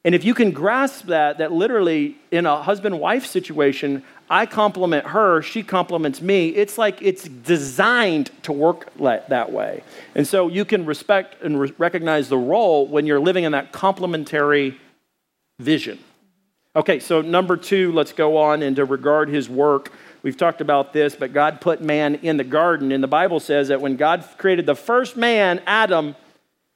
[0.05, 5.07] And if you can grasp that, that literally in a husband wife situation, I complement
[5.09, 6.51] her, she complements me.
[6.51, 9.83] It's like it's designed to work that way.
[10.15, 13.73] And so you can respect and re- recognize the role when you're living in that
[13.73, 14.79] complementary
[15.59, 15.99] vision.
[16.77, 19.93] Okay, so number two, let's go on and to regard his work.
[20.23, 22.93] We've talked about this, but God put man in the garden.
[22.93, 26.15] And the Bible says that when God created the first man, Adam,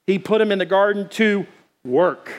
[0.06, 1.46] he put him in the garden to
[1.84, 2.30] work.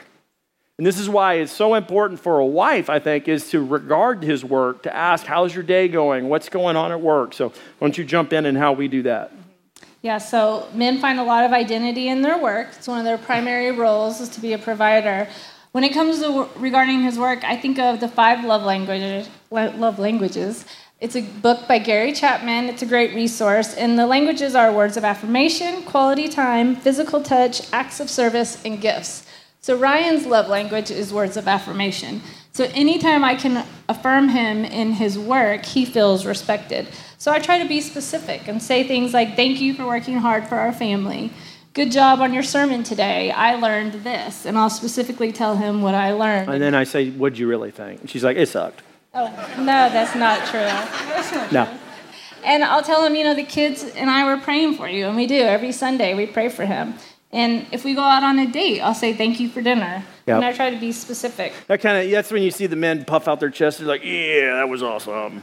[0.78, 4.23] And this is why it's so important for a wife, I think, is to regard
[4.23, 6.30] his work, to ask, How's your day going?
[6.30, 7.34] What's going on at work?
[7.34, 9.32] So, why don't you jump in and how we do that?
[10.02, 12.69] Yeah, so men find a lot of identity in their work.
[12.76, 15.30] It's one of their primary roles is to be a provider.
[15.71, 19.30] When it comes to regarding his work, I think of the five love languages.
[19.49, 20.65] Love languages.
[21.03, 22.69] It's a book by Gary Chapman.
[22.69, 23.73] It's a great resource.
[23.73, 28.79] And the languages are words of affirmation, quality time, physical touch, acts of service, and
[28.79, 29.25] gifts.
[29.59, 32.21] So Ryan's love language is words of affirmation.
[32.53, 36.87] So anytime I can affirm him in his work, he feels respected.
[37.17, 40.47] So I try to be specific and say things like, Thank you for working hard
[40.47, 41.33] for our family.
[41.73, 43.29] Good job on your sermon today.
[43.29, 44.45] I learned this.
[44.45, 46.49] And I'll specifically tell him what I learned.
[46.49, 47.99] And then I say, What'd you really think?
[47.99, 48.83] And she's like, It sucked.
[49.13, 50.60] Oh, no, that's not true.
[50.60, 51.65] That's not no.
[51.65, 51.78] True.
[52.43, 55.15] And I'll tell him, you know, the kids and I were praying for you, and
[55.15, 55.39] we do.
[55.39, 56.95] Every Sunday we pray for him.
[57.32, 60.04] And if we go out on a date, I'll say thank you for dinner.
[60.28, 60.36] Yep.
[60.36, 61.54] And I try to be specific.
[61.67, 63.80] That kind of that's when you see the men puff out their chests.
[63.80, 65.41] They're like, yeah, that was awesome.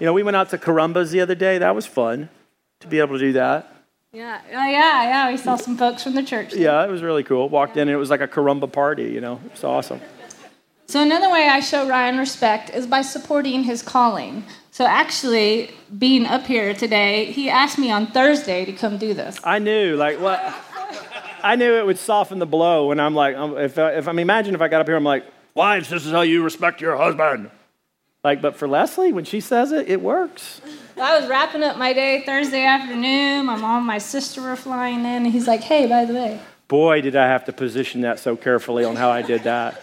[0.00, 1.58] You know, we went out to Carambas the other day.
[1.58, 2.28] That was fun
[2.80, 3.68] to be able to do that.
[4.12, 5.30] Yeah, oh, yeah, yeah.
[5.30, 6.54] We saw some folks from the church.
[6.54, 7.48] Yeah, it was really cool.
[7.48, 7.82] Walked yeah.
[7.82, 9.04] in and it was like a Caramba party.
[9.04, 10.00] You know, it's awesome.
[10.92, 14.44] So another way I show Ryan respect is by supporting his calling.
[14.72, 19.40] So actually, being up here today, he asked me on Thursday to come do this.
[19.42, 20.38] I knew, like, what?
[21.42, 24.18] I knew it would soften the blow when I'm like, um, if, if I mean,
[24.24, 25.24] imagine if I got up here, I'm like,
[25.54, 27.50] wives, this is how you respect your husband.
[28.22, 30.60] Like, but for Leslie, when she says it, it works.
[30.98, 33.46] I was wrapping up my day Thursday afternoon.
[33.46, 36.38] My mom and my sister were flying in, and he's like, hey, by the way.
[36.68, 39.82] Boy, did I have to position that so carefully on how I did that.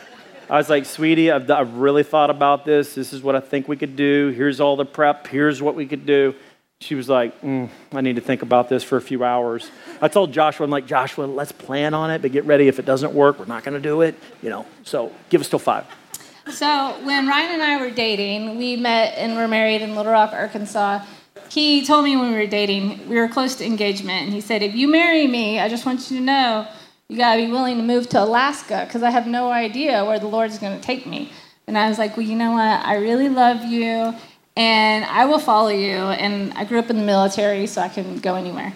[0.50, 2.96] I was like, sweetie, I've, I've really thought about this.
[2.96, 4.30] This is what I think we could do.
[4.30, 5.28] Here's all the prep.
[5.28, 6.34] Here's what we could do.
[6.82, 9.70] She was like, mm, I need to think about this for a few hours.
[10.02, 12.68] I told Joshua, I'm like, Joshua, let's plan on it, but get ready.
[12.68, 14.16] If it doesn't work, we're not going to do it.
[14.42, 15.86] You know, so give us till five.
[16.50, 20.32] So when Ryan and I were dating, we met and were married in Little Rock,
[20.34, 21.06] Arkansas.
[21.50, 24.64] He told me when we were dating, we were close to engagement, and he said,
[24.64, 26.68] if you marry me, I just want you to know
[27.10, 30.20] you got to be willing to move to Alaska because I have no idea where
[30.20, 31.32] the Lord's going to take me.
[31.68, 32.86] And I was like, well, you know what?
[32.86, 34.16] I really love you
[34.60, 35.96] and I will follow you.
[35.96, 38.74] And I grew up in the military, so I can go anywhere.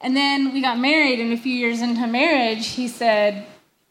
[0.00, 3.44] And then we got married, and a few years into marriage, he said,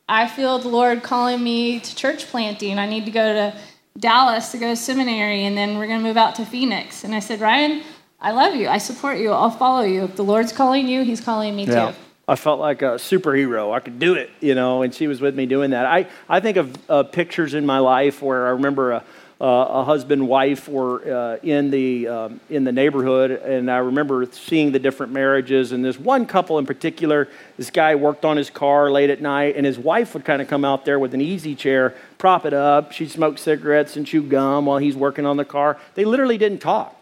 [0.07, 2.79] I feel the Lord calling me to church planting.
[2.79, 3.57] I need to go to
[3.99, 7.03] Dallas to go to seminary, and then we're going to move out to Phoenix.
[7.03, 7.83] And I said, Ryan,
[8.21, 8.69] I love you.
[8.69, 9.31] I support you.
[9.31, 10.05] I'll follow you.
[10.05, 11.91] If the Lord's calling you, He's calling me yeah.
[11.91, 11.97] too.
[12.27, 13.71] I felt like a superhero.
[13.71, 15.85] I could do it, you know, and she was with me doing that.
[15.85, 19.03] I, I think of uh, pictures in my life where I remember a,
[19.39, 24.25] uh, a husband wife were uh, in the um, in the neighborhood, and I remember
[24.31, 25.71] seeing the different marriages.
[25.71, 29.55] And this one couple in particular, this guy worked on his car late at night,
[29.55, 32.53] and his wife would kind of come out there with an easy chair, prop it
[32.53, 32.91] up.
[32.91, 35.77] She'd smoke cigarettes and chew gum while he's working on the car.
[35.95, 36.94] They literally didn't talk.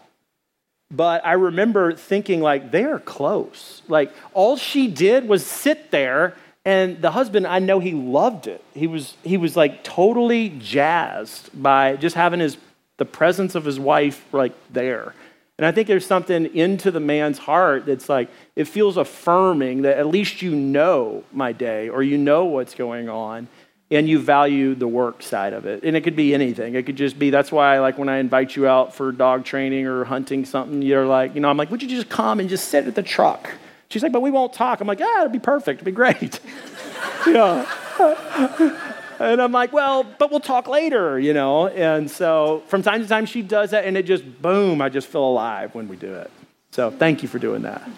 [0.94, 3.82] But I remember thinking, like, they are close.
[3.88, 8.62] Like, all she did was sit there and the husband, I know he loved it.
[8.72, 12.56] He was, he was like totally jazzed by just having his,
[12.96, 15.14] the presence of his wife like there.
[15.58, 19.98] And I think there's something into the man's heart that's like, it feels affirming that
[19.98, 23.46] at least you know my day or you know what's going on
[23.90, 25.84] and you value the work side of it.
[25.84, 26.74] And it could be anything.
[26.74, 29.86] It could just be that's why like when I invite you out for dog training
[29.86, 32.68] or hunting something, you're like, you know, I'm like, would you just come and just
[32.68, 33.50] sit at the truck?
[33.88, 34.80] She's like, but we won't talk.
[34.80, 35.80] I'm like, ah, it'll be perfect.
[35.80, 36.40] It'll be great.
[37.26, 37.64] yeah.
[39.20, 41.68] and I'm like, well, but we'll talk later, you know?
[41.68, 45.06] And so from time to time, she does that, and it just, boom, I just
[45.06, 46.30] feel alive when we do it.
[46.72, 47.88] So thank you for doing that.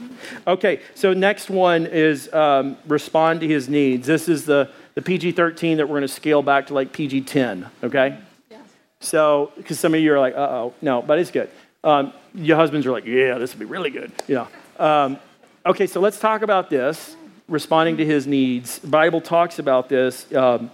[0.47, 4.07] Okay, so next one is um, respond to his needs.
[4.07, 7.21] This is the, the PG 13 that we're going to scale back to like PG
[7.21, 8.19] 10, okay?
[8.51, 8.59] Yeah.
[8.99, 11.49] So, because some of you are like, uh oh, no, but it's good.
[11.85, 14.11] Um, your husbands are like, yeah, this will be really good.
[14.27, 14.49] Yeah.
[14.79, 15.19] Um,
[15.67, 17.17] Okay, so let's talk about this
[17.49, 18.79] responding to his needs.
[18.79, 20.71] The Bible talks about this, um,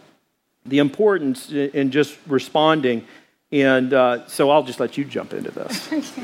[0.67, 3.07] the importance in just responding.
[3.51, 5.89] And uh, so I'll just let you jump into this.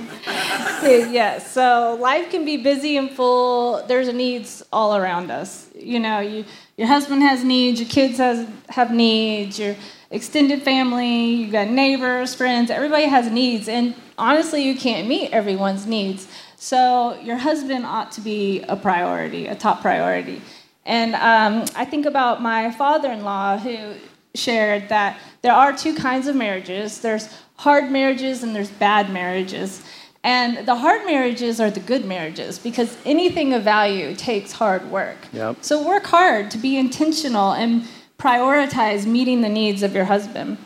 [0.79, 1.11] Okay.
[1.11, 3.85] yeah, so life can be busy and full.
[3.89, 5.69] There's needs all around us.
[5.75, 6.45] You know, you,
[6.79, 9.75] your husband has needs, your kids has, have needs, your
[10.11, 13.69] extended family, You've got neighbors, friends, everybody has needs.
[13.69, 16.29] And honestly, you can't meet everyone's needs.
[16.57, 20.41] So your husband ought to be a priority, a top priority.
[20.87, 23.95] And um, I think about my father in law who
[24.35, 29.85] shared that there are two kinds of marriages there's hard marriages and there's bad marriages.
[30.29, 35.17] And the hard marriages are the good marriages because anything of value takes hard work.
[35.33, 35.57] Yep.
[35.63, 37.85] So work hard to be intentional and
[38.19, 40.59] prioritize meeting the needs of your husband.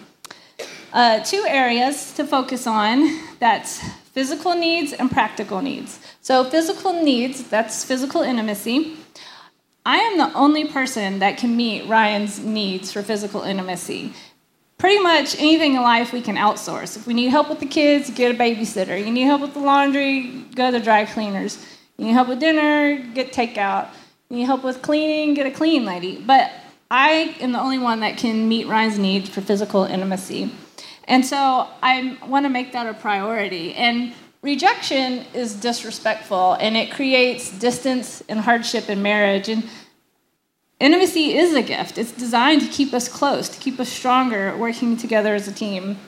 [0.92, 6.00] Uh, two areas to focus on that's physical needs and practical needs.
[6.22, 8.96] So, physical needs, that's physical intimacy.
[9.86, 14.12] I am the only person that can meet Ryan's needs for physical intimacy.
[14.83, 16.97] Pretty much anything in life we can outsource.
[16.97, 18.99] If we need help with the kids, get a babysitter.
[18.99, 21.64] You need help with the laundry, go to the dry cleaners.
[21.97, 23.91] You need help with dinner, get takeout.
[24.28, 26.20] You need help with cleaning, get a clean lady.
[26.20, 26.51] But
[26.91, 30.51] I am the only one that can meet Ryan's needs for physical intimacy.
[31.05, 33.74] And so I want to make that a priority.
[33.74, 34.12] And
[34.43, 39.49] rejection is disrespectful and it creates distance and hardship in marriage.
[39.49, 39.62] And
[40.83, 44.97] intimacy is a gift, it's designed to keep us close, to keep us stronger, working
[44.97, 45.99] together as a team.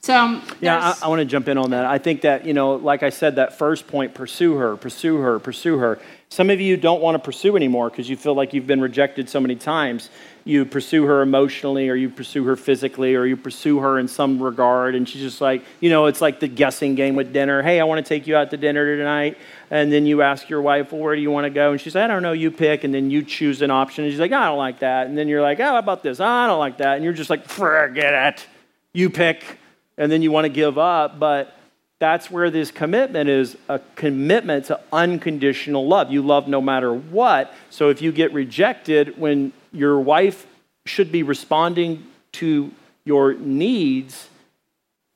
[0.00, 1.86] So, um, yeah, I, I want to jump in on that.
[1.86, 5.38] I think that, you know, like I said, that first point pursue her, pursue her,
[5.38, 5.98] pursue her.
[6.34, 9.28] Some of you don't want to pursue anymore because you feel like you've been rejected
[9.28, 10.10] so many times.
[10.42, 14.42] You pursue her emotionally or you pursue her physically or you pursue her in some
[14.42, 17.62] regard and she's just like you know it's like the guessing game with dinner.
[17.62, 19.38] Hey i want to take you out to dinner tonight.
[19.70, 21.70] And then you ask your wife well where do you want to go?
[21.70, 22.82] And she's like i don't know you pick.
[22.82, 25.06] And then you choose an option and she's like i don't like that.
[25.06, 26.18] And then you're like oh how about this?
[26.18, 26.96] I don't like that.
[26.96, 28.46] And you're just like forget it.
[28.92, 29.60] You pick.
[29.96, 31.56] And then you want to give up but
[32.04, 36.12] that's where this commitment is a commitment to unconditional love.
[36.12, 37.54] You love no matter what.
[37.70, 40.46] So if you get rejected when your wife
[40.84, 42.70] should be responding to
[43.06, 44.28] your needs,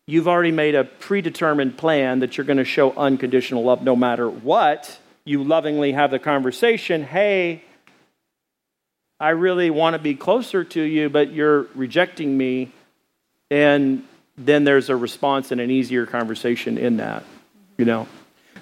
[0.06, 4.30] you've already made a predetermined plan that you're going to show unconditional love no matter
[4.30, 4.98] what.
[5.26, 7.64] You lovingly have the conversation hey,
[9.20, 12.72] I really want to be closer to you, but you're rejecting me.
[13.50, 14.04] And
[14.38, 17.24] then there's a response and an easier conversation in that,
[17.76, 18.06] you know.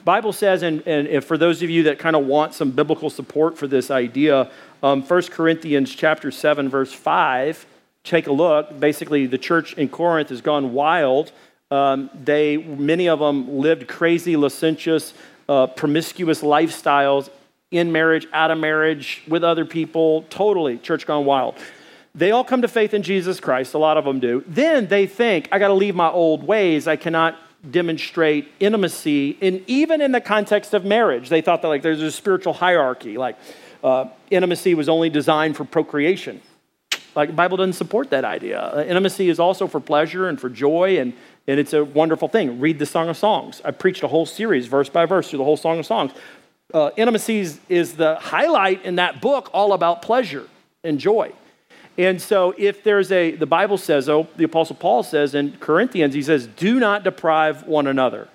[0.05, 3.59] Bible says, and, and for those of you that kind of want some biblical support
[3.59, 4.51] for this idea,
[4.83, 7.67] um, 1 Corinthians chapter 7, verse 5,
[8.05, 8.79] take a look.
[8.79, 11.33] Basically, the church in Corinth has gone wild.
[11.73, 15.13] Um, they, many of them lived crazy, licentious,
[15.49, 17.29] uh, promiscuous lifestyles
[17.73, 21.57] in marriage, out of marriage, with other people, totally church gone wild.
[22.17, 24.43] They all come to faith in Jesus Christ, a lot of them do.
[24.49, 26.89] Then they think, I got to leave my old ways.
[26.89, 27.39] I cannot
[27.71, 31.29] demonstrate intimacy, and even in the context of marriage.
[31.29, 33.37] They thought that like there's a spiritual hierarchy, like
[33.83, 36.41] uh, intimacy was only designed for procreation.
[37.15, 38.61] Like the Bible doesn't support that idea.
[38.61, 41.13] Uh, intimacy is also for pleasure and for joy, and,
[41.47, 42.61] and it's a wonderful thing.
[42.61, 43.61] Read the Song of Songs.
[43.65, 46.13] I preached a whole series, verse by verse, through the whole Song of Songs.
[46.75, 50.47] Uh, intimacy is, is the highlight in that book, all about pleasure
[50.85, 51.33] and joy.
[51.99, 56.15] And so, if there's a, the Bible says, oh, the Apostle Paul says in Corinthians,
[56.15, 58.29] he says, do not deprive one another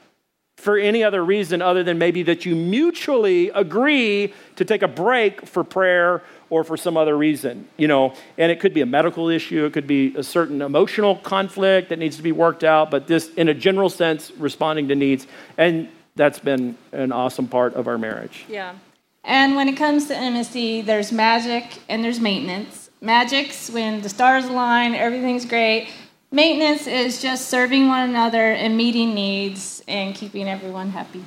[0.61, 5.47] for any other reason other than maybe that you mutually agree to take a break
[5.47, 8.13] for prayer or for some other reason, you know.
[8.37, 11.97] And it could be a medical issue, it could be a certain emotional conflict that
[11.97, 15.25] needs to be worked out, but this, in a general sense, responding to needs.
[15.57, 18.45] And that's been an awesome part of our marriage.
[18.47, 18.75] Yeah.
[19.23, 22.90] And when it comes to intimacy, there's magic and there's maintenance.
[23.01, 25.89] Magic's when the stars align, everything's great.
[26.31, 31.25] Maintenance is just serving one another and meeting needs and keeping everyone happy.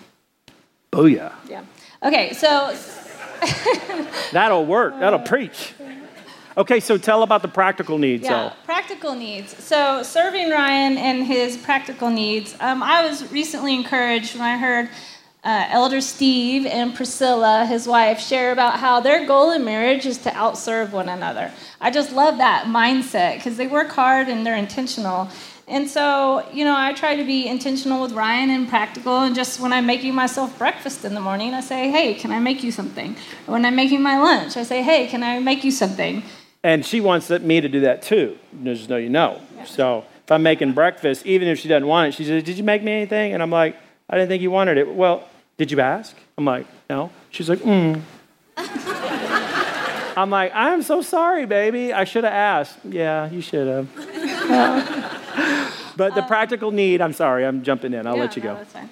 [0.92, 1.32] Oh, yeah.
[1.48, 1.64] Yeah.
[2.02, 2.74] Okay, so.
[4.32, 4.98] That'll work.
[5.00, 5.74] That'll preach.
[6.56, 8.22] Okay, so tell about the practical needs.
[8.22, 8.52] Yeah, though.
[8.64, 9.56] practical needs.
[9.62, 12.54] So serving Ryan and his practical needs.
[12.60, 14.88] Um, I was recently encouraged when I heard
[15.45, 20.18] uh, Elder Steve and Priscilla, his wife, share about how their goal in marriage is
[20.18, 21.53] to outserve one another.
[21.80, 25.28] I just love that mindset because they work hard and they're intentional.
[25.68, 29.20] And so, you know, I try to be intentional with Ryan and practical.
[29.20, 32.38] And just when I'm making myself breakfast in the morning, I say, hey, can I
[32.38, 33.16] make you something?
[33.47, 36.22] When I'm making my lunch, I say, hey, can I make you something?
[36.62, 39.40] And she wants me to do that too, just so you know.
[39.57, 39.64] Yeah.
[39.64, 42.64] So if I'm making breakfast, even if she doesn't want it, she says, did you
[42.64, 43.34] make me anything?
[43.34, 43.76] And I'm like,
[44.09, 44.95] I didn't think you wanted it.
[44.95, 46.16] Well, did you ask?
[46.38, 47.11] I'm like, No.
[47.30, 48.00] She's like, Mm.
[50.16, 51.92] I'm like, I'm so sorry, baby.
[51.92, 52.78] I should have asked.
[52.84, 53.88] Yeah, you should have.
[55.96, 58.05] But the practical need, I'm sorry, I'm jumping in.
[58.05, 58.55] I'll Yeah, let you no, go.
[58.59, 58.88] that's fine.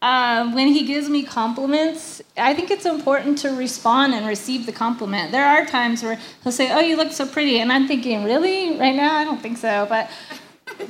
[0.00, 4.72] Um, when he gives me compliments, I think it's important to respond and receive the
[4.72, 5.30] compliment.
[5.30, 8.78] There are times where he'll say, "Oh, you look so pretty," and I'm thinking, "Really?
[8.78, 9.14] Right now?
[9.16, 10.08] I don't think so." But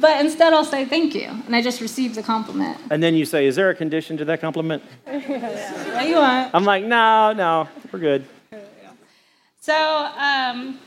[0.01, 2.78] but instead, I'll say, "Thank you," and I just receive the compliment.
[2.91, 4.82] And then you say, Is there a condition to that compliment?
[5.07, 6.55] What you want?
[6.55, 8.24] I'm like, No, no, we're good.
[9.61, 10.78] So, um,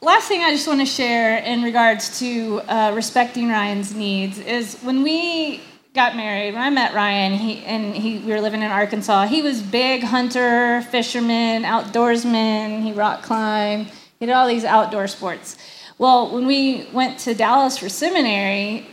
[0.00, 4.80] last thing I just want to share in regards to uh, respecting Ryan's needs is
[4.82, 5.60] when we
[5.94, 9.26] got married, when I met Ryan, he and he we were living in Arkansas.
[9.26, 12.82] He was big hunter, fisherman, outdoorsman.
[12.82, 13.88] He rock climbed.
[14.20, 15.56] He did all these outdoor sports.
[15.98, 18.86] Well, when we went to Dallas for seminary,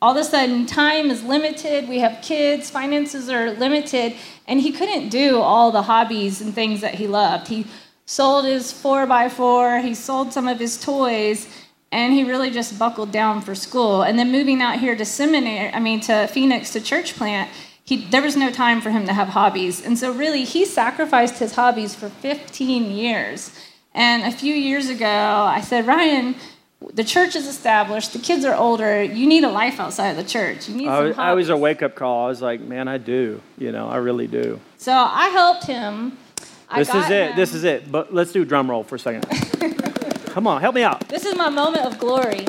[0.00, 1.88] all of a sudden time is limited.
[1.88, 2.68] We have kids.
[2.68, 4.14] Finances are limited.
[4.48, 7.46] And he couldn't do all the hobbies and things that he loved.
[7.46, 7.66] He
[8.06, 9.78] sold his four by four.
[9.78, 11.46] He sold some of his toys.
[11.92, 14.02] And he really just buckled down for school.
[14.02, 17.48] And then moving out here to seminary i mean to phoenix to church plant
[17.84, 19.84] he, there was no time for him to have hobbies.
[19.84, 23.52] And so really he sacrificed his hobbies for 15 years
[23.94, 26.34] and a few years ago i said ryan
[26.94, 28.12] the church is established.
[28.12, 29.02] The kids are older.
[29.04, 30.68] You need a life outside of the church.
[30.68, 32.24] You need I, some was- I was a wake up call.
[32.26, 33.40] I was like, Man, I do.
[33.56, 34.58] You know, I really do.
[34.78, 36.18] So I helped him.
[36.68, 37.30] I This is it.
[37.30, 37.92] him- This is it.
[37.92, 39.26] But let's do a drum roll for a second.
[40.26, 41.08] Come on, help me out.
[41.08, 42.46] This is my moment of glory.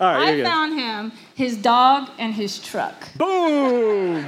[0.00, 2.94] All right, here I found him his dog and his truck.
[3.16, 4.26] Boom!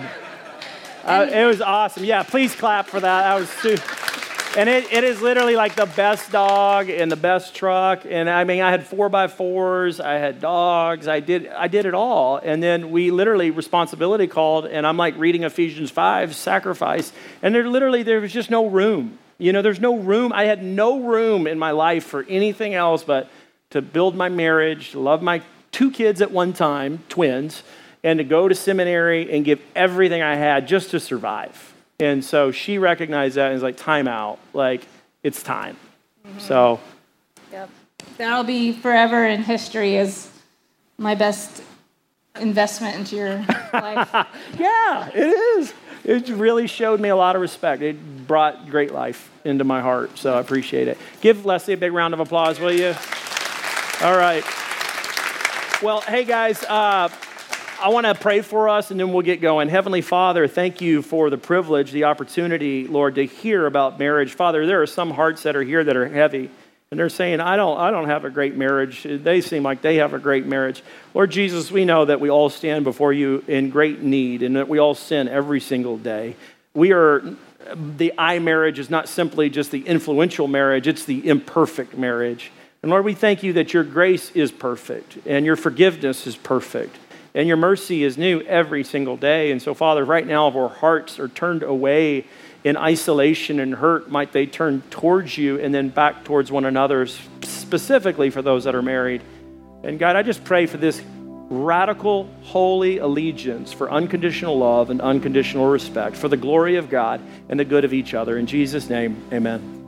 [1.05, 2.05] Uh, it was awesome.
[2.05, 3.23] Yeah, please clap for that.
[3.23, 3.77] That was su-
[4.57, 8.05] and it, it is literally like the best dog and the best truck.
[8.09, 11.87] And I mean, I had four by fours, I had dogs, I did I did
[11.87, 12.37] it all.
[12.37, 17.69] And then we literally responsibility called, and I'm like reading Ephesians five, sacrifice, and there
[17.69, 19.19] literally there was just no room.
[19.39, 20.33] You know, there's no room.
[20.33, 23.29] I had no room in my life for anything else but
[23.71, 25.43] to build my marriage, to love my
[25.73, 27.65] two kids at one time, twins,
[28.05, 31.74] and to go to seminary and give everything I had just to survive.
[32.01, 34.39] And so she recognized that and was like, time out.
[34.53, 34.87] Like,
[35.23, 35.77] it's time.
[36.39, 36.81] So,
[37.53, 37.71] Yep.
[38.19, 40.31] That'll be forever in history as
[40.99, 41.63] my best
[42.41, 43.37] investment into your
[43.73, 44.09] life.
[44.59, 45.73] yeah, it is.
[46.05, 47.83] It really showed me a lot of respect.
[47.83, 50.19] It brought great life into my heart.
[50.19, 50.99] So I appreciate it.
[51.21, 52.95] Give Leslie a big round of applause, will you?
[54.03, 54.45] All right.
[55.83, 56.63] Well, hey, guys.
[56.65, 57.09] Uh,
[57.85, 59.69] I want to pray for us and then we'll get going.
[59.69, 64.33] Heavenly Father, thank you for the privilege, the opportunity, Lord, to hear about marriage.
[64.33, 66.49] Father, there are some hearts that are here that are heavy
[66.91, 69.03] and they're saying, I don't, I don't have a great marriage.
[69.03, 70.83] They seem like they have a great marriage.
[71.13, 74.67] Lord Jesus, we know that we all stand before you in great need and that
[74.67, 76.37] we all sin every single day.
[76.73, 77.23] We are,
[77.77, 82.51] the I marriage is not simply just the influential marriage, it's the imperfect marriage.
[82.83, 86.97] And Lord, we thank you that your grace is perfect and your forgiveness is perfect
[87.35, 89.51] and your mercy is new every single day.
[89.51, 92.25] And so, Father, right now, if our hearts are turned away
[92.63, 97.07] in isolation and hurt, might they turn towards you and then back towards one another,
[97.07, 99.23] specifically for those that are married.
[99.83, 101.03] And God, I just pray for this
[101.51, 107.61] radical, holy allegiance for unconditional love and unconditional respect for the glory of God and
[107.61, 108.39] the good of each other.
[108.39, 109.83] In Jesus' name, amen.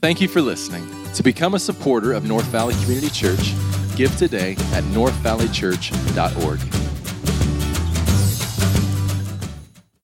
[0.00, 0.86] Thank you for listening.
[1.14, 3.54] To become a supporter of North Valley Community Church,
[3.96, 6.91] give today at northvalleychurch.org.